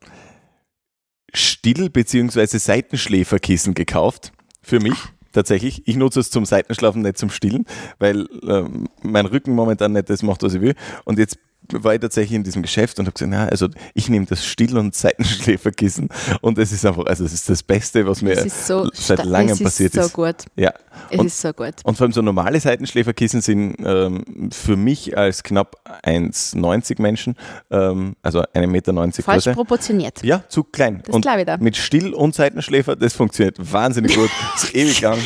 [1.33, 2.45] Still- bzw.
[2.57, 4.31] Seitenschläferkissen gekauft.
[4.61, 4.93] Für mich.
[5.31, 5.87] Tatsächlich.
[5.87, 7.65] Ich nutze es zum Seitenschlafen, nicht zum Stillen,
[7.99, 10.75] weil ähm, mein Rücken momentan nicht das macht, was ich will.
[11.05, 11.37] Und jetzt
[11.73, 14.77] war ich tatsächlich in diesem Geschäft und habe gesagt, na, also ich nehme das Still-
[14.77, 16.09] und Seitenschläferkissen
[16.41, 19.53] und es ist einfach, also es ist das Beste, was mir Es so seit langem
[19.53, 20.01] es passiert ist.
[20.05, 20.11] ist.
[20.11, 20.35] so gut.
[20.55, 20.73] Ja.
[21.09, 21.73] Es Und, ist so gut.
[21.83, 27.35] und vor allem so normale Seitenschläferkissen sind ähm, für mich als knapp 1,90 Menschen,
[27.69, 28.93] ähm, also 1,90 Meter
[29.23, 30.23] Falsch Größe, proportioniert.
[30.23, 31.01] ja, zu klein.
[31.05, 31.57] Das und ich da.
[31.57, 34.29] mit Still- und Seitenschläfer, das funktioniert wahnsinnig gut.
[34.55, 35.17] Ist ewig lang.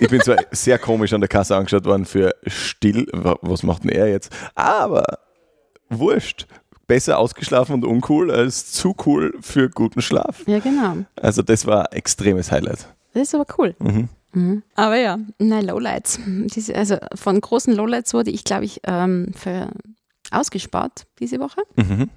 [0.00, 3.06] Ich bin zwar sehr komisch an der Kasse angeschaut worden für Still.
[3.12, 4.32] Wa- Was macht denn er jetzt?
[4.54, 5.04] Aber
[5.90, 6.46] wurscht.
[6.86, 10.42] Besser ausgeschlafen und uncool als zu cool für guten Schlaf.
[10.46, 11.04] Ja, genau.
[11.14, 12.88] Also das war ein extremes Highlight.
[13.12, 13.76] Das ist aber cool.
[13.78, 14.08] Mhm.
[14.32, 14.62] Mhm.
[14.74, 16.18] Aber ja, nein, Lowlights.
[16.26, 19.70] Diese, also von großen Lowlights wurde ich, glaube ich, ähm, für
[20.30, 21.62] ausgespart diese Woche.
[21.76, 22.10] Mhm.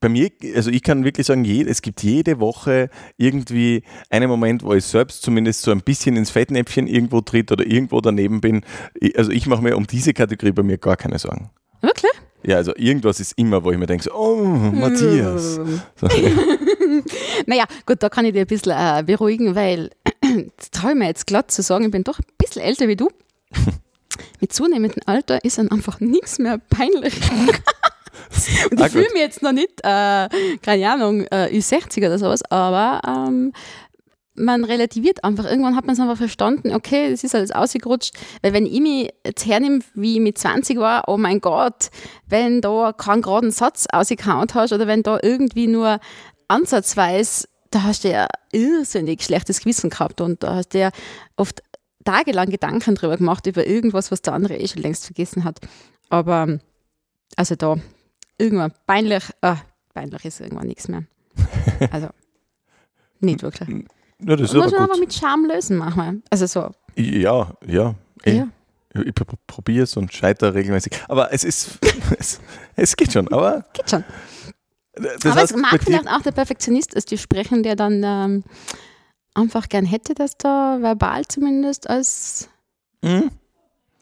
[0.00, 4.62] Bei mir, also ich kann wirklich sagen, je, es gibt jede Woche irgendwie einen Moment,
[4.62, 8.64] wo ich selbst zumindest so ein bisschen ins Fettnäpfchen irgendwo tritt oder irgendwo daneben bin.
[9.14, 11.50] Also ich mache mir um diese Kategorie bei mir gar keine Sorgen.
[11.82, 12.12] Wirklich?
[12.42, 15.58] Ja, also irgendwas ist immer, wo ich mir denke, so, oh, Matthias.
[15.58, 16.06] Ähm, So,
[17.46, 19.90] Naja, gut, da kann ich dir ein bisschen äh, beruhigen, weil
[20.56, 22.96] das traue ich mir jetzt glatt zu sagen, ich bin doch ein bisschen älter wie
[22.96, 23.08] du.
[24.40, 27.14] Mit zunehmendem Alter ist dann einfach nichts mehr peinlich.
[28.70, 29.12] Und Ah, ich fühle gut.
[29.14, 30.28] mich jetzt noch nicht, äh,
[30.62, 33.52] keine Ahnung, äh, Ü60 oder sowas, aber ähm,
[34.34, 35.44] man relativiert einfach.
[35.44, 38.16] Irgendwann hat man es einfach verstanden, okay, das ist alles ausgerutscht.
[38.42, 41.90] Weil wenn ich mich jetzt hernehme, wie ich mit 20 war, oh mein Gott,
[42.26, 46.00] wenn da keinen geraden Satz ausgehauen hast oder wenn da irgendwie nur
[46.48, 50.90] ansatzweise, da hast du ja irrsinnig schlechtes Gewissen gehabt und da hast du ja
[51.36, 51.62] oft
[52.04, 55.60] tagelang Gedanken drüber gemacht, über irgendwas, was der andere eh schon längst vergessen hat.
[56.08, 56.58] Aber
[57.36, 57.76] also da
[58.38, 59.58] irgendwann peinlich, ah,
[59.94, 61.04] peinlich ist irgendwann nichts mehr.
[61.90, 62.08] Also
[63.20, 63.86] nicht wirklich.
[64.26, 65.00] Ja, das ist Muss man aber aber gut.
[65.00, 66.18] mit Charme lösen manchmal.
[66.30, 67.94] Also so, Ja, ja.
[68.24, 68.36] eh.
[68.38, 68.48] ja.
[68.92, 69.14] Ich
[69.46, 70.92] probiere es und scheitere regelmäßig.
[71.08, 71.78] Aber es ist,
[72.18, 72.40] es,
[72.74, 73.28] es geht schon.
[73.32, 74.02] Aber geht schon.
[74.94, 78.44] das aber heißt, es mag vielleicht auch der Perfektionist ist, die sprechen, der dann ähm,
[79.32, 82.48] einfach gern hätte, dass da verbal zumindest als,
[83.04, 83.30] Hm?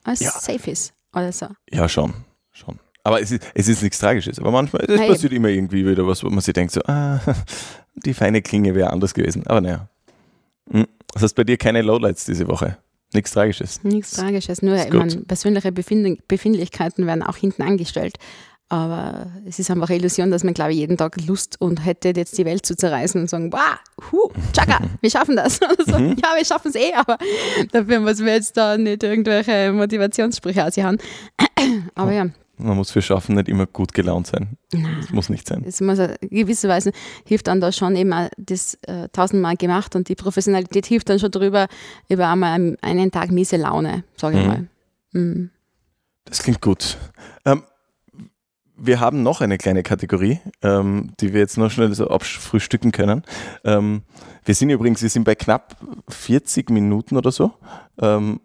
[0.05, 0.31] als Ja.
[0.31, 0.95] safe ist.
[1.15, 1.49] Oder so.
[1.71, 2.15] Ja, schon.
[2.53, 2.79] schon.
[3.05, 4.39] Aber es ist, es ist nichts Tragisches.
[4.39, 7.21] Aber manchmal, es Na passiert immer irgendwie wieder was, wo man sich denkt, so, ah,
[7.95, 9.47] die feine Klinge wäre anders gewesen.
[9.47, 9.89] Aber naja.
[10.71, 10.87] Hm.
[11.13, 12.79] Das heißt bei dir keine Lowlights diese Woche.
[13.15, 13.83] Nichts Tragisches.
[13.85, 18.19] Nichts Tragisches, nur meine, persönliche Befind Befindlichkeiten werden auch hinten angestellt.
[18.71, 22.13] Aber es ist einfach eine Illusion, dass man, glaube ich, jeden Tag Lust und hätte,
[22.15, 23.79] jetzt die Welt zu zerreißen und sagen, wow,
[24.13, 25.59] hu, tschakka, wir schaffen das.
[25.87, 26.17] So, Mhm.
[26.23, 27.17] Ja, wir schaffen es eh, aber
[27.73, 30.99] dafür müssen wir jetzt da nicht irgendwelche Motivationssprüche aushauen.
[31.95, 32.27] Aber ja,
[32.59, 34.57] Man muss für Schaffen nicht immer gut gelaunt sein.
[34.73, 35.65] Das muss nicht sein.
[35.67, 36.93] es muss in gewisser Weise
[37.27, 41.31] hilft dann da schon eben das äh, tausendmal gemacht und die Professionalität hilft dann schon
[41.31, 41.69] drüber,
[42.09, 44.49] über einmal einen, einen Tag miese Laune, sage ich Mhm.
[44.49, 44.69] mal.
[45.13, 45.51] Mhm.
[46.25, 46.99] Das klingt gut.
[47.45, 47.63] Ähm,
[48.77, 53.23] wir haben noch eine kleine Kategorie, ähm, die wir jetzt noch schnell so abfrühstücken können.
[53.65, 54.03] Ähm,
[54.45, 55.77] wir sind übrigens, wir sind bei knapp
[56.09, 57.53] 40 Minuten oder so
[58.01, 58.41] ähm,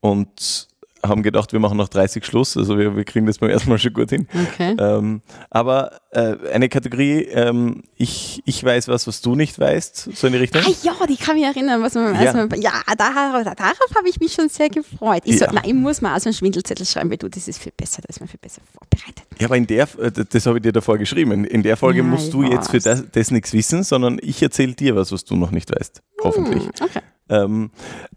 [0.00, 0.68] und
[1.02, 2.56] haben gedacht, wir machen noch 30 Schluss.
[2.56, 4.26] Also wir, wir kriegen das beim ersten Mal schon gut hin.
[4.52, 4.76] Okay.
[4.78, 10.26] Ähm, aber äh, eine Kategorie, ähm, ich, ich weiß was, was du nicht weißt, so
[10.26, 10.62] in die Richtung.
[10.64, 12.20] Ah ja, die kann mich erinnern, was man beim Ja.
[12.22, 12.60] ersten Mal.
[12.60, 15.22] Ja, darauf, darauf habe ich mich schon sehr gefreut.
[15.24, 15.52] Ich, so, Ja.
[15.52, 18.02] nein, ich muss mal auch so einen Schwindelzettel schreiben wie du, das ist viel besser,
[18.02, 19.24] da ist man viel besser vorbereitet.
[19.38, 21.44] Ja, aber in der, äh, das habe ich dir davor geschrieben.
[21.44, 24.74] In- der Folge Ja, musst du jetzt für das, das nichts wissen, sondern ich erzähle
[24.74, 26.02] dir was, was du noch nicht weißt.
[26.22, 26.64] Hoffentlich.
[26.64, 27.00] Hm, okay.
[27.30, 27.70] Ähm,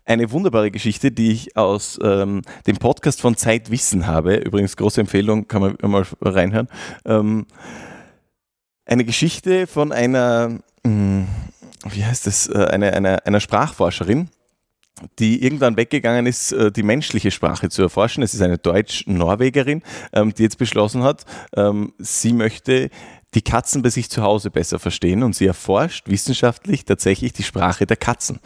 [0.06, 4.36] eine wunderbare Geschichte, die ich aus ähm, dem Podcast von Zeit Wissen habe.
[4.36, 6.68] Übrigens, große Empfehlung, kann man mal reinhören.
[7.06, 7.46] Ähm,
[8.86, 11.26] eine Geschichte von einer, mh,
[11.90, 14.30] wie heißt das, äh, eine, eine, einer Sprachforscherin,
[15.20, 18.24] die irgendwann weggegangen ist, äh, die menschliche Sprache zu erforschen.
[18.24, 22.90] Es ist eine Deutsch-Norwegerin, ähm, die jetzt beschlossen hat, ähm, sie möchte
[23.34, 27.88] die Katzen bei sich zu Hause besser verstehen und sie erforscht wissenschaftlich tatsächlich die Sprache
[27.88, 28.40] der Katzen.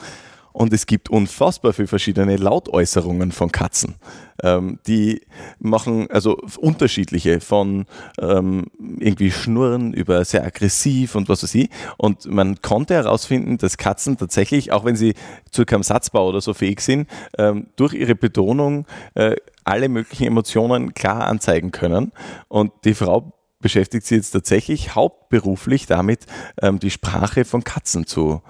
[0.58, 3.93] Und es gibt unfassbar viele verschiedene Lautäußerungen von Katzen.
[4.41, 5.22] Ähm, die
[5.60, 7.86] machen also unterschiedliche von
[8.20, 8.66] ähm,
[8.97, 11.70] irgendwie Schnurren über sehr aggressiv und was weiß ich.
[11.97, 15.14] Und man konnte herausfinden, dass Katzen tatsächlich, auch wenn sie
[15.51, 20.95] zu keinem Satzbau oder so fähig sind, ähm, durch ihre Betonung äh, alle möglichen Emotionen
[20.95, 22.12] klar anzeigen können.
[22.47, 26.26] Und die Frau beschäftigt sich jetzt tatsächlich hauptberuflich damit,
[26.60, 28.41] ähm, die Sprache von Katzen zu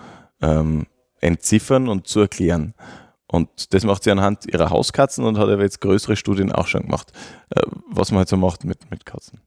[0.41, 0.85] ähm,
[1.21, 2.73] entziffern und zu erklären.
[3.27, 6.83] Und das macht sie anhand ihrer Hauskatzen und hat aber jetzt größere Studien auch schon
[6.83, 7.11] gemacht,
[7.49, 9.41] äh, was man halt so macht mit, mit Katzen.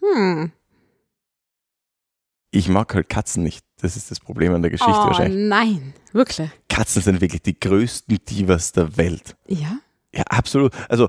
[0.00, 0.52] Hm.
[2.50, 3.64] Ich mag halt Katzen nicht.
[3.80, 5.48] Das ist das Problem an der Geschichte oh, wahrscheinlich.
[5.48, 6.48] nein, wirklich.
[6.68, 9.36] Katzen sind wirklich die größten Divas der Welt.
[9.46, 9.78] Ja.
[10.14, 10.72] Ja, absolut.
[10.88, 11.04] Also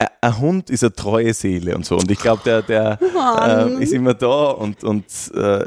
[0.00, 1.96] ä- ein Hund ist eine treue Seele und so.
[1.96, 2.98] Und ich glaube, der, der
[3.78, 5.04] äh, ist immer da und, und
[5.34, 5.66] äh,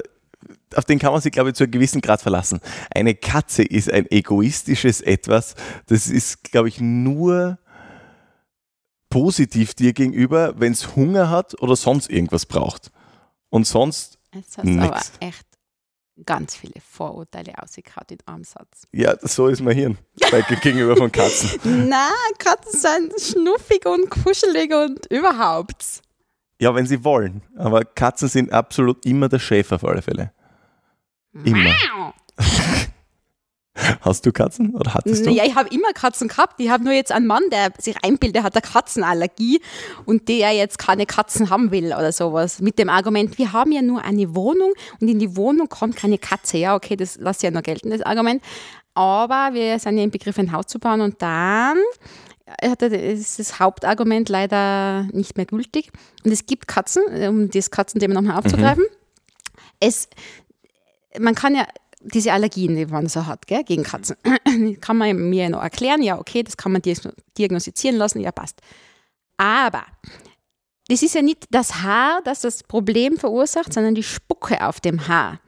[0.76, 2.59] auf den kann man sich, glaube ich, zu einem gewissen Grad verlassen.
[2.93, 5.55] Eine Katze ist ein egoistisches Etwas.
[5.88, 7.57] Das ist, glaube ich, nur
[9.09, 12.91] positiv dir gegenüber, wenn es Hunger hat oder sonst irgendwas braucht.
[13.49, 15.45] Und sonst, hast du aber echt
[16.26, 18.88] ganz viele Vorurteile ausgekaut in einem Satz.
[18.91, 19.97] ja, so ist mein Hirn
[20.61, 21.88] gegenüber von Katzen.
[21.89, 26.01] Na, Katzen sind schnuffig und kuschelig und überhaupt.
[26.59, 27.43] Ja, wenn sie wollen.
[27.57, 30.32] Aber Katzen sind absolut immer der Chef auf alle Fälle.
[31.34, 32.13] Immer.
[34.01, 35.31] Hast du Katzen oder hattest du?
[35.31, 36.59] Ja, ich habe immer Katzen gehabt.
[36.59, 39.61] Ich habe nur jetzt einen Mann, der sich einbildet, der hat eine Katzenallergie
[40.05, 42.59] und der jetzt keine Katzen haben will oder sowas.
[42.61, 46.19] Mit dem Argument, wir haben ja nur eine Wohnung und in die Wohnung kommt keine
[46.19, 46.57] Katze.
[46.59, 48.43] Ja, okay, das lasse ich ja noch gelten, das Argument.
[48.93, 51.77] Aber wir sind ja im Begriff, ein Haus zu bauen und dann
[52.45, 55.91] er- ist das Hauptargument leider nicht mehr gültig.
[56.23, 58.84] Und es gibt Katzen, um das Katzenthema nochmal aufzugreifen.
[59.79, 60.07] Es,
[61.20, 61.66] man kann ja
[62.01, 64.18] diese Allergien, die man so hat, gell, gegen Katzen,
[64.82, 68.59] kann man mir noch erklären, ja, okay, das kann man diagno- diagnostizieren lassen, ja, passt.
[69.38, 69.84] Aber
[70.89, 75.07] das ist ja nicht das Haar, das das Problem verursacht, sondern die Spucke auf dem
[75.07, 75.39] Haar.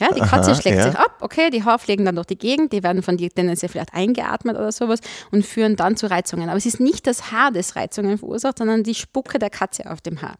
[0.00, 0.84] Ja, die Katze Aha, schlägt ja.
[0.84, 3.68] sich ab, okay, die Haare fliegen dann durch die Gegend, die werden von dir tendenziell
[3.68, 5.00] vielleicht eingeatmet oder sowas
[5.32, 6.48] und führen dann zu Reizungen.
[6.48, 10.00] Aber es ist nicht das Haar, das Reizungen verursacht, sondern die Spucke der Katze auf
[10.00, 10.36] dem Haar.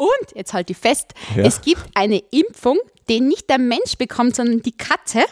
[0.00, 1.42] Und, jetzt halt die fest, Ja.
[1.42, 2.78] es gibt eine Impfung,
[3.10, 5.22] die nicht der Mensch bekommt, sondern die Katze.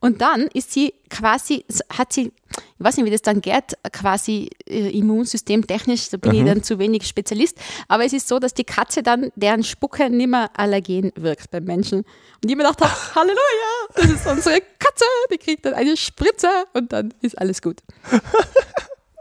[0.00, 4.50] Und dann ist sie quasi, hat sie, ich weiß nicht, wie das dann geht, quasi
[4.68, 8.54] äh, Immunsystem technisch, da bin ich dann zu wenig Spezialist, aber es ist so, dass
[8.54, 11.98] die Katze dann, deren Spucke nimmer allergen wirkt beim Menschen.
[11.98, 13.40] Und ich mir gedacht habe, Halleluja,
[13.96, 17.80] das ist unsere Katze, die kriegt dann eine Spritze und dann ist alles gut.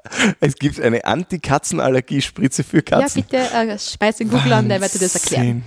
[0.39, 3.25] Es gibt eine Anti-Katzen-Allergie-Spritze für Katzen.
[3.29, 5.47] Ja, bitte äh, schmeiß den Google an, der wird dir das erklären.
[5.47, 5.63] Wahnsinn.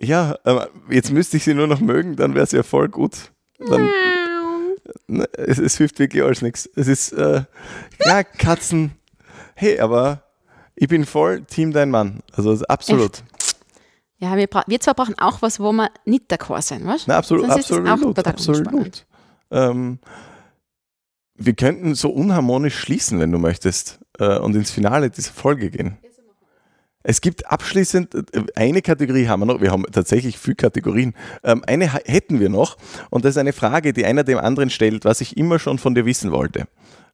[0.00, 0.36] Ja,
[0.88, 3.32] jetzt müsste ich sie nur noch mögen, dann wäre es ja voll gut.
[3.58, 3.90] Dann,
[5.08, 6.68] ne, es, es hilft wirklich alles nichts.
[6.76, 7.42] Es ist, äh,
[8.04, 8.92] ja, Katzen.
[9.54, 10.22] Hey, aber
[10.76, 12.20] ich bin voll Team Dein Mann.
[12.32, 13.24] Also absolut.
[14.18, 17.12] Ja, wir, wir zwar brauchen auch was, wo wir nicht d'accord sind, weißt du?
[17.12, 18.66] Absolut, absolut, absolut.
[18.66, 19.06] unspannend.
[19.50, 19.98] Ähm,
[21.38, 25.98] wir könnten so unharmonisch schließen, wenn du möchtest, äh, und ins Finale dieser Folge gehen.
[27.04, 29.60] Es gibt abschließend äh, eine Kategorie haben wir noch.
[29.60, 31.14] Wir haben tatsächlich viele Kategorien.
[31.44, 32.76] Ähm, eine hätten wir noch
[33.10, 35.94] und das ist eine Frage, die einer dem anderen stellt, was ich immer schon von
[35.94, 36.66] dir wissen wollte.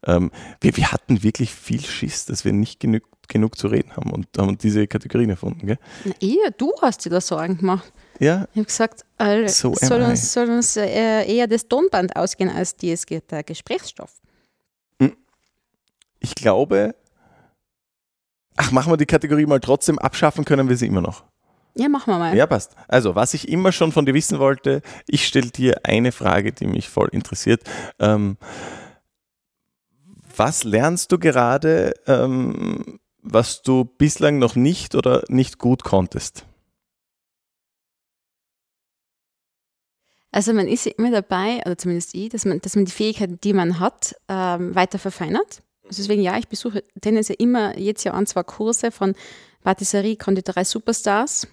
[0.07, 4.11] Ähm, wir, wir hatten wirklich viel Schiss, dass wir nicht genug, genug zu reden haben
[4.11, 5.67] und haben diese Kategorien erfunden.
[5.67, 5.79] Gell?
[6.05, 7.93] Na, eher du hast dir da Sorgen gemacht.
[8.21, 12.51] Ja, Ich habe gesagt, äh, So soll, uns, soll uns äh, eher das Tonband ausgehen
[12.51, 14.13] als die, es geht, der Gesprächsstoff.
[16.21, 16.95] ich glaube.
[18.57, 19.99] Ach, machen wir die Kategorie mal trotzdem.
[19.99, 21.25] Abschaffen können wir sie immer noch.
[21.77, 22.37] Ja, machen wir mal.
[22.37, 22.77] Ja, passt.
[22.87, 26.67] Also, was ich immer schon von dir wissen wollte, ich stelle dir eine Frage, die
[26.67, 27.63] mich voll interessiert.
[27.99, 28.39] Ähm,
[30.37, 36.47] was lernst du gerade, ähm, was du bislang noch nicht oder nicht gut konntest?
[40.35, 43.39] Also man ist ja immer dabei, oder zumindest ich, dass man, dass man die Fähigkeiten,
[43.45, 45.63] die man hat, ähm, weiter verfeinert.
[45.85, 49.15] Also deswegen, ja, ich besuche tendenziell immer jetzt ja an zwei Kurse von
[49.63, 51.47] Patisserie, Konditorei Superstars,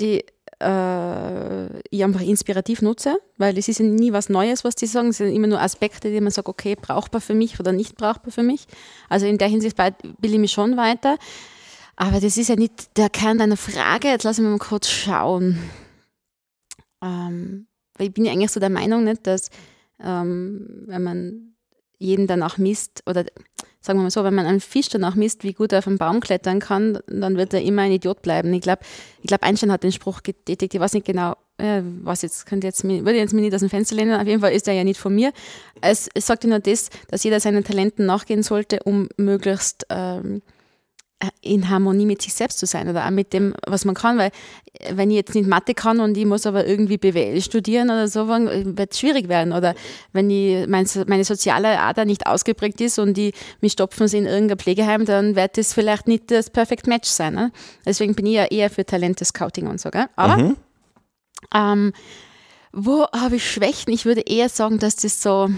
[0.00, 0.24] die
[0.62, 5.08] äh, ich einfach inspirativ nutze, weil es ist ja nie was Neues, was die sagen,
[5.08, 8.32] es sind immer nur Aspekte, die man sagt, okay, brauchbar für mich oder nicht brauchbar
[8.32, 8.66] für mich.
[9.10, 11.18] Also in der Hinsicht bilde ich mich schon weiter.
[11.96, 14.08] Aber das ist ja nicht der Kern deiner Frage.
[14.08, 15.58] Jetzt lassen wir mal kurz schauen.
[17.02, 19.50] Ähm, weil ich bin ja eigentlich so der Meinung, nicht, dass
[20.02, 21.54] ähm, wenn man
[21.98, 23.24] jeden danach misst, oder
[23.80, 25.98] sagen wir mal so, wenn man einen Fisch danach misst, wie gut er auf einen
[25.98, 28.52] Baum klettern kann, dann wird er immer ein Idiot bleiben.
[28.54, 28.82] Ich glaube,
[29.20, 32.66] ich glaub, Einstein hat den Spruch getätigt, ich weiß nicht genau, äh, was jetzt, könnte
[32.66, 34.84] jetzt, würde jetzt mir nicht aus dem Fenster lehnen, auf jeden Fall ist er ja
[34.84, 35.32] nicht von mir.
[35.80, 40.42] Es, es sagt ja nur das, dass jeder seinen Talenten nachgehen sollte, um möglichst ähm,
[41.40, 44.30] in Harmonie mit sich selbst zu sein oder auch mit dem, was man kann, weil
[44.78, 48.08] äh, wenn ich jetzt nicht Mathe kann und ich muss aber irgendwie BWL studieren oder
[48.08, 49.52] so, dann wird es schwierig werden.
[49.52, 49.74] Oder
[50.12, 54.26] wenn ich mein, meine soziale Ader nicht ausgeprägt ist und die mich stopfen sie in
[54.26, 57.34] irgendein Pflegeheim, dann wird das vielleicht nicht das Perfect Match sein.
[57.34, 57.52] Ne?
[57.86, 59.90] Deswegen bin ich ja eher für Talente-Scouting und so.
[59.90, 60.06] Gell?
[60.16, 60.56] Aber Mhm.
[61.54, 61.92] ähm,
[62.72, 63.92] wo habe ich Schwächen?
[63.92, 65.50] Ich würde eher sagen, dass das so,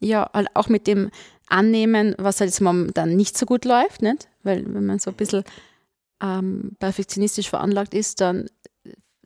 [0.00, 1.10] ja, auch mit dem
[1.48, 4.28] Annehmen, was halt jetzt momentan nicht so gut läuft, nicht?
[4.42, 5.44] Weil wenn man so ein bisschen
[6.22, 8.46] ähm, perfektionistisch veranlagt ist, dann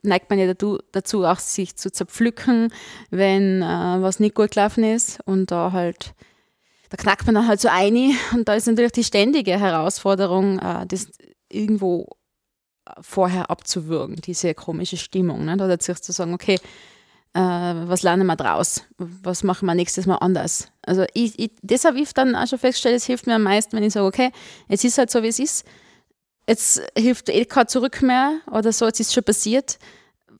[0.03, 2.73] neigt man ja dazu, dazu auch sich zu zerpflücken,
[3.09, 6.13] wenn äh, was nicht gut gelaufen ist und da halt
[6.89, 10.85] da knackt man dann halt so ein und da ist natürlich die ständige Herausforderung, äh,
[10.87, 11.07] das
[11.49, 12.07] irgendwo
[12.99, 15.45] vorher abzuwürgen, diese komische Stimmung.
[15.45, 15.55] Ne?
[15.55, 16.59] Dazu zu sagen, okay, äh,
[17.33, 18.83] was lernen wir draus?
[18.97, 20.67] Was machen wir nächstes Mal anders?
[20.81, 23.75] Also ich, ich, das habe ich dann auch schon festgestellt, es hilft mir am meisten,
[23.75, 24.31] wenn ich sage, okay,
[24.67, 25.65] jetzt ist halt so, wie es ist.
[26.47, 29.79] Jetzt hilft eh kein Zurück mehr oder so, jetzt ist schon passiert.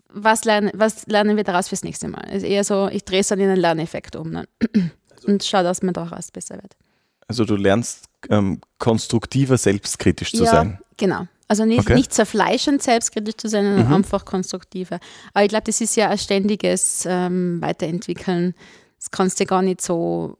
[0.10, 2.26] Was lernen, was lernen wir daraus fürs nächste Mal?
[2.30, 4.46] Also eher so, ich drehe es dann in einen Lerneffekt um ne?
[5.26, 6.76] und schaue, dass man daraus besser wird.
[7.28, 10.80] Also du lernst ähm, konstruktiver selbstkritisch zu ja, sein.
[10.98, 11.28] Genau.
[11.52, 11.95] Also nicht, Okay.
[11.95, 13.93] nicht zerfleischend selbstkritisch zu sein, sondern Mhm.
[13.93, 14.99] einfach konstruktiver.
[15.34, 18.56] Aber ich glaube, das ist ja ein ständiges ähm, Weiterentwickeln.
[18.97, 20.38] Das kannst du gar nicht so,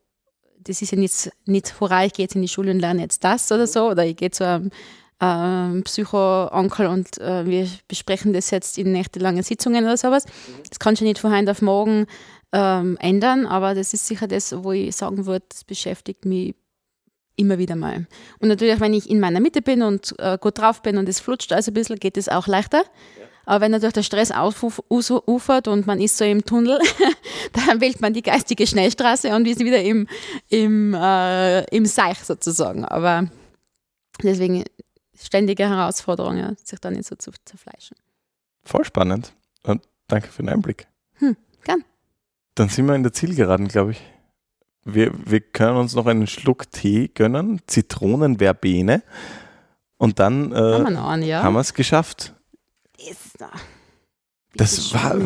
[0.64, 3.26] das ist ja nicht, nicht hurra, ich gehe jetzt in die Schule und lerne jetzt
[3.26, 4.72] das oder so, oder ich gehe zu einem
[5.20, 10.24] ähm, Psycho-Onkel und äh, wir besprechen das jetzt in nächtelangen Sitzungen oder sowas.
[10.70, 12.06] Das kannst du nicht von heute auf morgen
[12.54, 16.56] ähm, ändern, aber das ist sicher das, wo ich sagen würde, das beschäftigt mich
[17.36, 18.08] immer wieder mal.
[18.40, 21.20] Und natürlich, wenn ich in meiner Mitte bin und äh, gut drauf bin und es
[21.20, 22.84] flutscht also ein bisschen, geht es auch leichter.
[23.46, 26.80] Aber wenn natürlich der Stress aufufert und man ist so im Tunnel,
[27.54, 30.08] dann wählt man die geistige Schnellstraße und ist wieder im,
[30.50, 32.86] im, äh, im Seich sozusagen.
[32.86, 33.28] Aber
[34.22, 34.64] deswegen
[35.20, 37.98] ständige Herausforderung, ja, sich da nicht so zu zerfleischen.
[38.64, 39.34] Voll spannend.
[39.64, 40.88] Und danke für den Einblick.
[41.16, 41.84] Hm, gern.
[42.56, 44.02] Dann sind wir in der Zielgeraden, glaube ich.
[44.84, 49.04] Wir, wir können uns noch einen Schluck Tee gönnen, Zitronenverbene.
[49.98, 51.44] Und dann Haben wir äh, ja?
[51.44, 52.34] haben wir es geschafft.
[52.98, 53.52] Ist da.
[54.56, 55.18] Das war-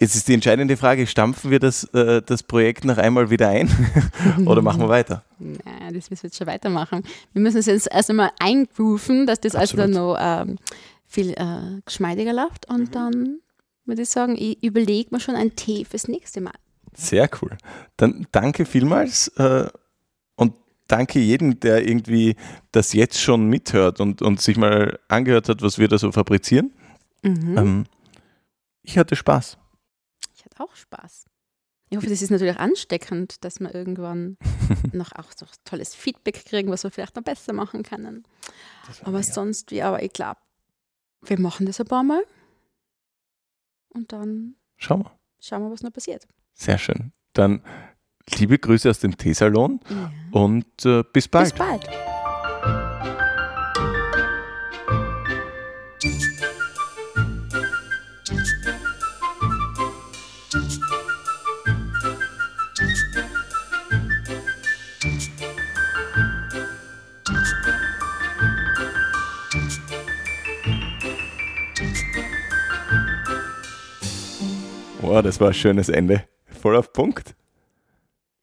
[0.00, 3.68] Jetzt ist die entscheidende Frage, stampfen wir das, äh, das Projekt noch einmal wieder ein
[4.46, 5.24] oder machen wir weiter?
[5.40, 7.02] Nein, das müssen wir jetzt schon weitermachen.
[7.32, 10.56] Wir müssen es jetzt erst einmal eingrooven, dass das also dann noch ähm,
[11.04, 12.68] viel äh, geschmeidiger läuft.
[12.70, 13.40] Und dann
[13.86, 16.54] würde ich sagen, ich überlege mir schon einen Tee fürs nächste Mal.
[16.94, 17.56] Sehr cool.
[17.96, 19.68] Dann danke vielmals äh,
[20.36, 20.54] und
[20.86, 22.36] danke jedem, der irgendwie
[22.72, 26.72] das jetzt schon mithört und, und sich mal angehört hat, was wir da so fabrizieren.
[27.22, 27.58] Mhm.
[27.58, 27.84] Ähm,
[28.82, 29.58] ich hatte Spaß.
[30.34, 31.26] Ich hatte auch Spaß.
[31.90, 34.36] Ich hoffe, das ist natürlich ansteckend, dass wir irgendwann
[34.92, 38.24] noch auch so tolles Feedback kriegen, was wir vielleicht noch besser machen können.
[39.04, 40.40] Aber sonst, wie, aber ich glaube,
[41.22, 42.22] wir machen das ein paar Mal.
[43.88, 45.18] Und dann Schauen wir.
[45.40, 46.26] schauen wir, was noch passiert.
[46.58, 47.12] Sehr schön.
[47.34, 47.62] Dann
[48.36, 50.10] liebe Grüße aus dem Teesalon Ja.
[50.32, 51.50] und äh, bis bald.
[51.50, 51.88] Bis bald.
[75.00, 76.24] Wow, das war ein schönes Ende.
[76.68, 77.37] Voll auf Punkt.